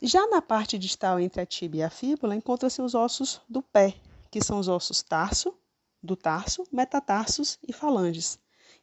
Já 0.02 0.26
na 0.28 0.40
parte 0.40 0.78
distal 0.78 1.20
entre 1.20 1.42
a 1.42 1.46
tíbia 1.46 1.80
e 1.80 1.82
a 1.84 1.90
fíbula, 1.90 2.34
encontram-se 2.34 2.80
os 2.80 2.94
ossos 2.94 3.40
do 3.46 3.60
pé, 3.60 3.94
que 4.30 4.42
são 4.42 4.58
os 4.58 4.66
ossos 4.66 5.02
tarso, 5.02 5.54
do 6.02 6.16
tarso, 6.16 6.66
metatarsos 6.72 7.58
e 7.68 7.72
falanges. 7.72 8.38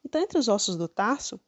Então, 0.06 0.22
entre 0.22 0.38
os 0.38 0.48
ossos 0.48 0.78
do 0.78 0.88
tarso, 0.88 1.40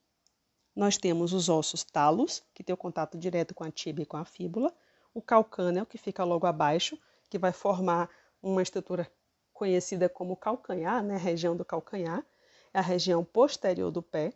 nós 0.79 0.95
temos 0.97 1.33
os 1.33 1.49
ossos 1.49 1.83
talos, 1.83 2.41
que 2.53 2.63
tem 2.63 2.73
o 2.73 2.77
contato 2.77 3.17
direto 3.17 3.53
com 3.53 3.65
a 3.65 3.69
tíbia 3.69 4.03
e 4.03 4.05
com 4.05 4.15
a 4.15 4.23
fíbula, 4.23 4.73
o 5.13 5.21
calcâneo, 5.21 5.85
que 5.85 5.97
fica 5.97 6.23
logo 6.23 6.47
abaixo, 6.47 6.97
que 7.29 7.37
vai 7.37 7.51
formar 7.51 8.09
uma 8.41 8.61
estrutura 8.61 9.05
conhecida 9.53 10.07
como 10.07 10.37
calcanhar, 10.37 11.03
né, 11.03 11.17
região 11.17 11.53
do 11.53 11.65
calcanhar, 11.65 12.25
é 12.73 12.79
a 12.79 12.81
região 12.81 13.25
posterior 13.25 13.91
do 13.91 14.01
pé. 14.01 14.31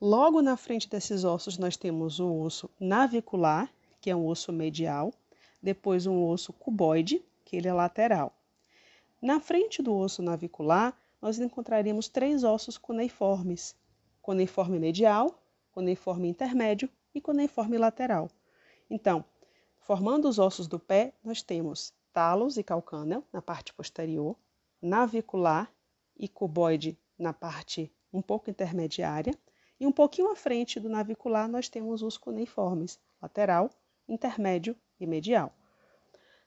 Logo 0.00 0.42
na 0.42 0.56
frente 0.56 0.90
desses 0.90 1.22
ossos 1.22 1.56
nós 1.56 1.76
temos 1.76 2.18
o 2.18 2.34
osso 2.40 2.68
navicular, 2.80 3.72
que 4.00 4.10
é 4.10 4.16
um 4.16 4.26
osso 4.26 4.52
medial, 4.52 5.14
depois 5.62 6.04
um 6.04 6.26
osso 6.26 6.52
cuboide, 6.52 7.24
que 7.44 7.54
ele 7.54 7.68
é 7.68 7.72
lateral. 7.72 8.34
Na 9.22 9.38
frente 9.38 9.80
do 9.80 9.94
osso 9.94 10.20
navicular, 10.20 10.98
nós 11.22 11.38
encontraríamos 11.38 12.08
três 12.08 12.42
ossos 12.42 12.76
cuneiformes: 12.76 13.76
cuneiforme 14.20 14.80
medial, 14.80 15.40
cuneiforme 15.76 16.26
intermédio 16.26 16.88
e 17.14 17.20
cuneiforme 17.20 17.76
lateral. 17.76 18.30
Então, 18.88 19.22
formando 19.78 20.26
os 20.26 20.38
ossos 20.38 20.66
do 20.66 20.78
pé, 20.78 21.12
nós 21.22 21.42
temos 21.42 21.92
talos 22.14 22.56
e 22.56 22.62
calcâneo 22.62 23.22
na 23.30 23.42
parte 23.42 23.74
posterior, 23.74 24.34
navicular 24.80 25.70
e 26.16 26.28
cuboide 26.28 26.98
na 27.18 27.34
parte 27.34 27.92
um 28.10 28.22
pouco 28.22 28.48
intermediária, 28.48 29.38
e 29.78 29.86
um 29.86 29.92
pouquinho 29.92 30.32
à 30.32 30.34
frente 30.34 30.80
do 30.80 30.88
navicular 30.88 31.46
nós 31.46 31.68
temos 31.68 32.00
os 32.00 32.16
cuneiformes 32.16 32.98
lateral, 33.20 33.68
intermédio 34.08 34.74
e 34.98 35.06
medial. 35.06 35.52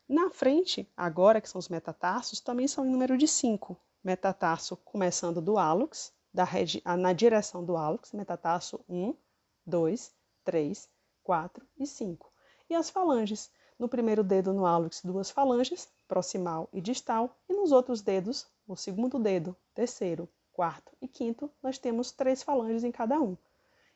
Na 0.07 0.31
frente, 0.31 0.91
agora 0.97 1.39
que 1.39 1.47
são 1.47 1.59
os 1.59 1.69
metatarsos, 1.69 2.39
também 2.39 2.67
são 2.67 2.83
em 2.83 2.89
número 2.89 3.15
de 3.15 3.27
cinco. 3.27 3.77
Metatarso 4.03 4.75
começando 4.77 5.39
do 5.39 5.55
hálux, 5.55 6.11
da 6.33 6.47
na 6.97 7.13
direção 7.13 7.63
do 7.63 7.75
hálux, 7.75 8.11
metatarso 8.13 8.79
1, 8.87 9.15
2, 9.65 10.11
3, 10.43 10.89
4 11.23 11.65
e 11.77 11.85
5. 11.85 12.31
E 12.69 12.75
as 12.75 12.89
falanges. 12.89 13.51
No 13.77 13.87
primeiro 13.87 14.23
dedo 14.25 14.51
no 14.51 14.65
hálux, 14.65 15.01
duas 15.01 15.29
falanges, 15.31 15.87
proximal 16.05 16.67
e 16.73 16.81
distal, 16.81 17.33
e 17.47 17.53
nos 17.53 17.71
outros 17.71 18.01
dedos, 18.01 18.45
o 18.67 18.75
segundo 18.75 19.17
dedo, 19.17 19.55
terceiro, 19.73 20.27
quarto 20.51 20.91
e 21.01 21.07
quinto, 21.07 21.49
nós 21.63 21.77
temos 21.77 22.11
três 22.11 22.43
falanges 22.43 22.83
em 22.83 22.91
cada 22.91 23.21
um. 23.21 23.37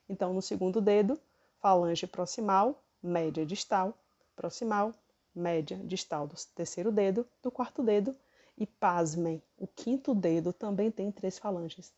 Então, 0.08 0.32
no 0.32 0.40
segundo 0.40 0.80
dedo, 0.80 1.20
falange 1.60 2.06
proximal, 2.06 2.82
média 3.02 3.44
distal, 3.44 3.92
proximal, 4.34 4.94
média 5.34 5.76
distal 5.84 6.26
do 6.26 6.34
terceiro 6.54 6.90
dedo, 6.90 7.26
do 7.42 7.50
quarto 7.50 7.82
dedo, 7.82 8.16
e 8.56 8.66
pasmem, 8.66 9.42
o 9.58 9.66
quinto 9.66 10.14
dedo 10.14 10.52
também 10.52 10.90
tem 10.90 11.10
três 11.10 11.38
falanges. 11.38 11.92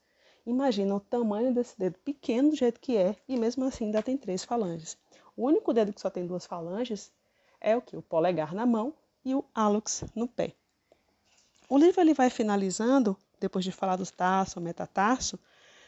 Imagina 0.46 0.94
o 0.94 1.00
tamanho 1.00 1.52
desse 1.52 1.76
dedo 1.76 1.98
pequeno 2.04 2.50
do 2.50 2.56
jeito 2.56 2.78
que 2.80 2.96
é 2.96 3.16
e 3.28 3.36
mesmo 3.36 3.64
assim 3.64 3.86
ainda 3.86 4.00
tem 4.00 4.16
três 4.16 4.44
falanges. 4.44 4.96
O 5.36 5.44
único 5.44 5.72
dedo 5.74 5.92
que 5.92 6.00
só 6.00 6.08
tem 6.08 6.24
duas 6.24 6.46
falanges 6.46 7.10
é 7.60 7.76
o 7.76 7.82
que? 7.82 7.96
O 7.96 8.02
polegar 8.02 8.54
na 8.54 8.64
mão 8.64 8.94
e 9.24 9.34
o 9.34 9.44
hálux 9.52 10.04
no 10.14 10.28
pé. 10.28 10.54
O 11.68 11.76
livro 11.76 12.00
ele 12.00 12.14
vai 12.14 12.30
finalizando, 12.30 13.16
depois 13.40 13.64
de 13.64 13.72
falar 13.72 13.96
dos 13.96 14.12
tarso, 14.12 14.60
metatarso, 14.60 15.36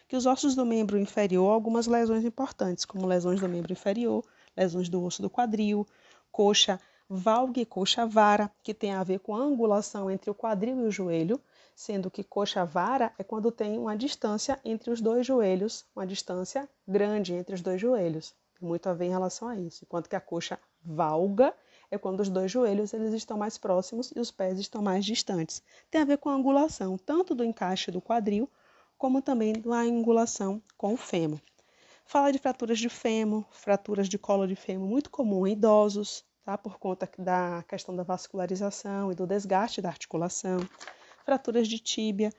que 0.09 0.17
os 0.17 0.27
ossos 0.27 0.57
do 0.57 0.67
membro 0.67 0.99
inferior 0.99 1.53
algumas 1.53 1.87
lesões 1.87 2.25
importantes, 2.25 2.85
como 2.85 3.07
lesões 3.07 3.41
do 3.41 3.49
membro 3.49 3.73
inferior, 3.73 4.25
lesões 4.57 4.89
do 4.89 5.05
osso 5.05 5.23
do 5.23 5.31
quadril, 5.31 5.87
coxa 6.33 6.81
valgue 7.09 7.65
coxa 7.65 8.07
vara, 8.07 8.51
que 8.63 8.75
tem 8.75 8.93
a 8.93 9.03
ver 9.03 9.21
com 9.21 9.35
a 9.35 9.39
angulação 9.39 10.11
entre 10.11 10.31
o 10.31 10.35
quadril 10.35 10.81
e 10.81 10.83
o 10.83 10.91
joelho, 10.91 11.41
sendo 11.79 12.11
que 12.11 12.25
coxa 12.25 12.65
vara 12.65 13.13
é 13.17 13.23
quando 13.23 13.53
tem 13.53 13.79
uma 13.79 13.97
distância 13.97 14.59
entre 14.65 14.91
os 14.91 15.01
dois 15.01 15.25
joelhos, 15.25 15.87
uma 15.95 16.05
distância 16.05 16.69
grande 16.85 17.33
entre 17.33 17.55
os 17.55 17.61
dois 17.61 17.81
joelhos. 17.81 18.35
Tem 18.59 18.69
muito 18.69 18.89
a 18.89 18.95
ver 18.95 19.05
em 19.05 19.11
relação 19.11 19.47
a 19.47 19.57
isso. 19.57 19.85
Enquanto 19.85 20.09
que 20.09 20.17
a 20.17 20.21
coxa 20.21 20.59
valga 20.83 21.55
é 21.89 21.97
quando 21.97 22.19
os 22.19 22.29
dois 22.29 22.51
joelhos 22.51 22.93
eles 22.93 23.15
estão 23.15 23.39
mais 23.39 23.57
próximos 23.57 24.11
e 24.11 24.19
os 24.19 24.29
pés 24.29 24.59
estão 24.59 24.83
mais 24.83 25.05
distantes. 25.05 25.63
Tem 25.89 26.01
a 26.01 26.05
ver 26.05 26.19
com 26.19 26.29
a 26.29 26.35
angulação, 26.35 26.99
tanto 26.99 27.33
do 27.33 27.45
encaixe 27.45 27.93
do 27.93 28.03
quadril, 28.03 28.51
como 28.99 29.23
também 29.23 29.53
da 29.53 29.79
angulação 29.79 30.61
com 30.77 30.95
o 30.95 30.97
fêmur. 30.97 31.39
Fala 32.05 32.33
de 32.33 32.41
fraturas 32.41 32.81
de 32.81 32.89
fêmur, 32.89 33.45
fraturas 33.53 34.09
de 34.09 34.19
colo 34.19 34.49
de 34.49 34.57
fêmur, 34.57 34.89
muito 34.89 35.11
comum 35.11 35.47
em 35.47 35.53
idosos, 35.53 36.25
tá? 36.43 36.59
por 36.59 36.77
conta 36.81 37.09
da 37.17 37.63
questão 37.69 37.95
da 37.95 38.03
vascularização 38.03 39.13
e 39.13 39.15
do 39.15 39.29
desgaste 39.29 39.81
da 39.81 39.91
articulação. 39.91 40.59
Fraturas 41.29 41.69
de 41.69 41.79
tíbia. 41.79 42.33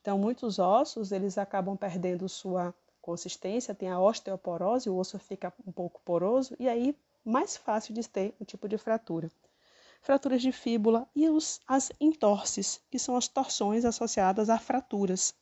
Então, 0.00 0.16
muitos 0.16 0.60
ossos 0.60 1.10
eles 1.10 1.36
acabam 1.36 1.76
perdendo 1.76 2.28
sua 2.28 2.72
consistência, 3.02 3.74
tem 3.74 3.88
a 3.88 3.98
osteoporose, 3.98 4.88
o 4.88 4.96
osso 4.96 5.18
fica 5.18 5.52
um 5.66 5.72
pouco 5.72 6.00
poroso 6.04 6.54
e 6.56 6.68
aí 6.68 6.96
mais 7.24 7.56
fácil 7.56 7.92
de 7.92 8.08
ter 8.08 8.32
um 8.40 8.44
tipo 8.44 8.68
de 8.68 8.78
fratura. 8.78 9.28
Fraturas 10.00 10.40
de 10.40 10.52
fíbula 10.52 11.08
e 11.12 11.28
os, 11.28 11.60
as 11.66 11.90
entorses, 12.00 12.80
que 12.88 13.00
são 13.00 13.16
as 13.16 13.26
torções 13.26 13.84
associadas 13.84 14.48
a 14.48 14.60
fraturas. 14.60 15.34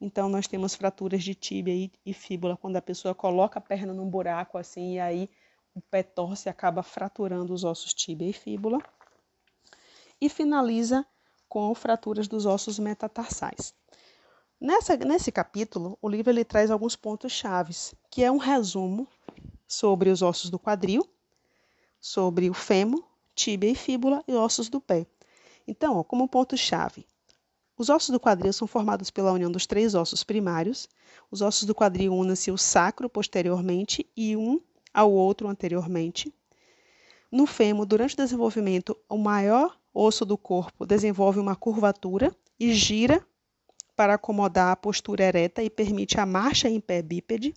Então, 0.00 0.28
nós 0.28 0.46
temos 0.46 0.76
fraturas 0.76 1.24
de 1.24 1.34
tíbia 1.34 1.74
e, 1.74 1.90
e 2.06 2.14
fíbula 2.14 2.56
quando 2.56 2.76
a 2.76 2.80
pessoa 2.80 3.12
coloca 3.12 3.58
a 3.58 3.62
perna 3.62 3.92
num 3.92 4.08
buraco 4.08 4.56
assim 4.56 4.94
e 4.94 5.00
aí 5.00 5.28
o 5.74 5.80
pé 5.80 6.04
torce 6.04 6.48
e 6.48 6.48
acaba 6.48 6.80
fraturando 6.84 7.52
os 7.52 7.64
ossos 7.64 7.92
tíbia 7.92 8.28
e 8.28 8.32
fíbula. 8.32 8.78
E 10.20 10.28
finaliza 10.28 11.04
com 11.50 11.74
fraturas 11.74 12.28
dos 12.28 12.46
ossos 12.46 12.78
metatarsais. 12.78 13.74
Nessa, 14.60 14.96
nesse 14.96 15.32
capítulo, 15.32 15.98
o 16.00 16.08
livro 16.08 16.30
ele 16.30 16.44
traz 16.44 16.70
alguns 16.70 16.94
pontos 16.94 17.32
chaves, 17.32 17.92
que 18.08 18.22
é 18.22 18.30
um 18.30 18.36
resumo 18.36 19.08
sobre 19.66 20.10
os 20.10 20.22
ossos 20.22 20.48
do 20.48 20.60
quadril, 20.60 21.04
sobre 22.00 22.48
o 22.48 22.54
fêmur, 22.54 23.04
tíbia 23.34 23.68
e 23.68 23.74
fíbula 23.74 24.22
e 24.28 24.32
ossos 24.32 24.68
do 24.68 24.80
pé. 24.80 25.06
Então, 25.66 25.96
ó, 25.96 26.04
como 26.04 26.28
ponto-chave, 26.28 27.04
os 27.76 27.88
ossos 27.88 28.10
do 28.10 28.20
quadril 28.20 28.52
são 28.52 28.68
formados 28.68 29.10
pela 29.10 29.32
união 29.32 29.50
dos 29.50 29.66
três 29.66 29.94
ossos 29.94 30.22
primários. 30.22 30.88
Os 31.32 31.40
ossos 31.40 31.64
do 31.64 31.74
quadril 31.74 32.14
unem-se 32.14 32.52
o 32.52 32.58
sacro 32.58 33.08
posteriormente 33.08 34.08
e 34.16 34.36
um 34.36 34.60
ao 34.94 35.10
outro 35.10 35.48
anteriormente. 35.48 36.32
No 37.32 37.46
fêmur, 37.46 37.86
durante 37.86 38.14
o 38.14 38.16
desenvolvimento, 38.18 38.96
o 39.08 39.16
maior 39.16 39.79
osso 39.92 40.24
do 40.24 40.38
corpo 40.38 40.86
desenvolve 40.86 41.38
uma 41.38 41.56
curvatura 41.56 42.34
e 42.58 42.72
gira 42.72 43.24
para 43.96 44.14
acomodar 44.14 44.72
a 44.72 44.76
postura 44.76 45.24
ereta 45.24 45.62
e 45.62 45.68
permite 45.68 46.18
a 46.18 46.24
marcha 46.24 46.68
em 46.68 46.80
pé 46.80 47.02
bípede. 47.02 47.54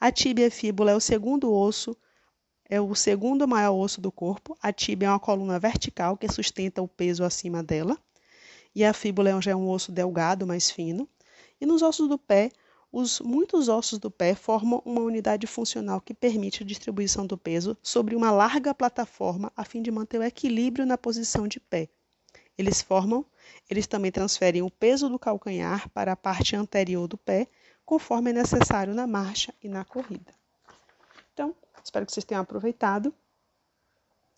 A 0.00 0.10
tíbia 0.10 0.50
fíbula 0.50 0.92
é 0.92 0.96
o 0.96 1.00
segundo 1.00 1.52
osso, 1.52 1.96
é 2.64 2.80
o 2.80 2.94
segundo 2.94 3.46
maior 3.46 3.74
osso 3.74 4.00
do 4.00 4.10
corpo. 4.10 4.56
A 4.62 4.72
tíbia 4.72 5.08
é 5.08 5.10
uma 5.10 5.20
coluna 5.20 5.58
vertical 5.58 6.16
que 6.16 6.28
sustenta 6.28 6.80
o 6.80 6.88
peso 6.88 7.24
acima 7.24 7.62
dela. 7.62 7.98
E 8.74 8.84
a 8.84 8.94
fíbula 8.94 9.40
já 9.42 9.50
é 9.50 9.56
um 9.56 9.68
osso 9.68 9.90
delgado, 9.90 10.46
mais 10.46 10.70
fino. 10.70 11.08
E 11.60 11.66
nos 11.66 11.82
ossos 11.82 12.08
do 12.08 12.16
pé, 12.16 12.50
os 12.92 13.20
muitos 13.20 13.68
ossos 13.68 13.98
do 13.98 14.10
pé 14.10 14.34
formam 14.34 14.82
uma 14.84 15.00
unidade 15.00 15.46
funcional 15.46 16.00
que 16.00 16.12
permite 16.12 16.62
a 16.62 16.66
distribuição 16.66 17.26
do 17.26 17.38
peso 17.38 17.76
sobre 17.82 18.16
uma 18.16 18.30
larga 18.30 18.74
plataforma 18.74 19.52
a 19.56 19.64
fim 19.64 19.80
de 19.80 19.90
manter 19.90 20.18
o 20.18 20.24
equilíbrio 20.24 20.84
na 20.84 20.98
posição 20.98 21.46
de 21.46 21.60
pé. 21.60 21.88
Eles 22.58 22.82
formam, 22.82 23.24
eles 23.70 23.86
também 23.86 24.10
transferem 24.10 24.62
o 24.62 24.70
peso 24.70 25.08
do 25.08 25.18
calcanhar 25.18 25.88
para 25.90 26.12
a 26.12 26.16
parte 26.16 26.56
anterior 26.56 27.06
do 27.06 27.16
pé, 27.16 27.46
conforme 27.86 28.30
é 28.30 28.34
necessário 28.34 28.94
na 28.94 29.06
marcha 29.06 29.54
e 29.62 29.68
na 29.68 29.84
corrida. 29.84 30.34
Então, 31.32 31.54
espero 31.82 32.04
que 32.04 32.12
vocês 32.12 32.24
tenham 32.24 32.42
aproveitado 32.42 33.14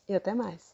e 0.08 0.14
até 0.14 0.34
mais. 0.34 0.71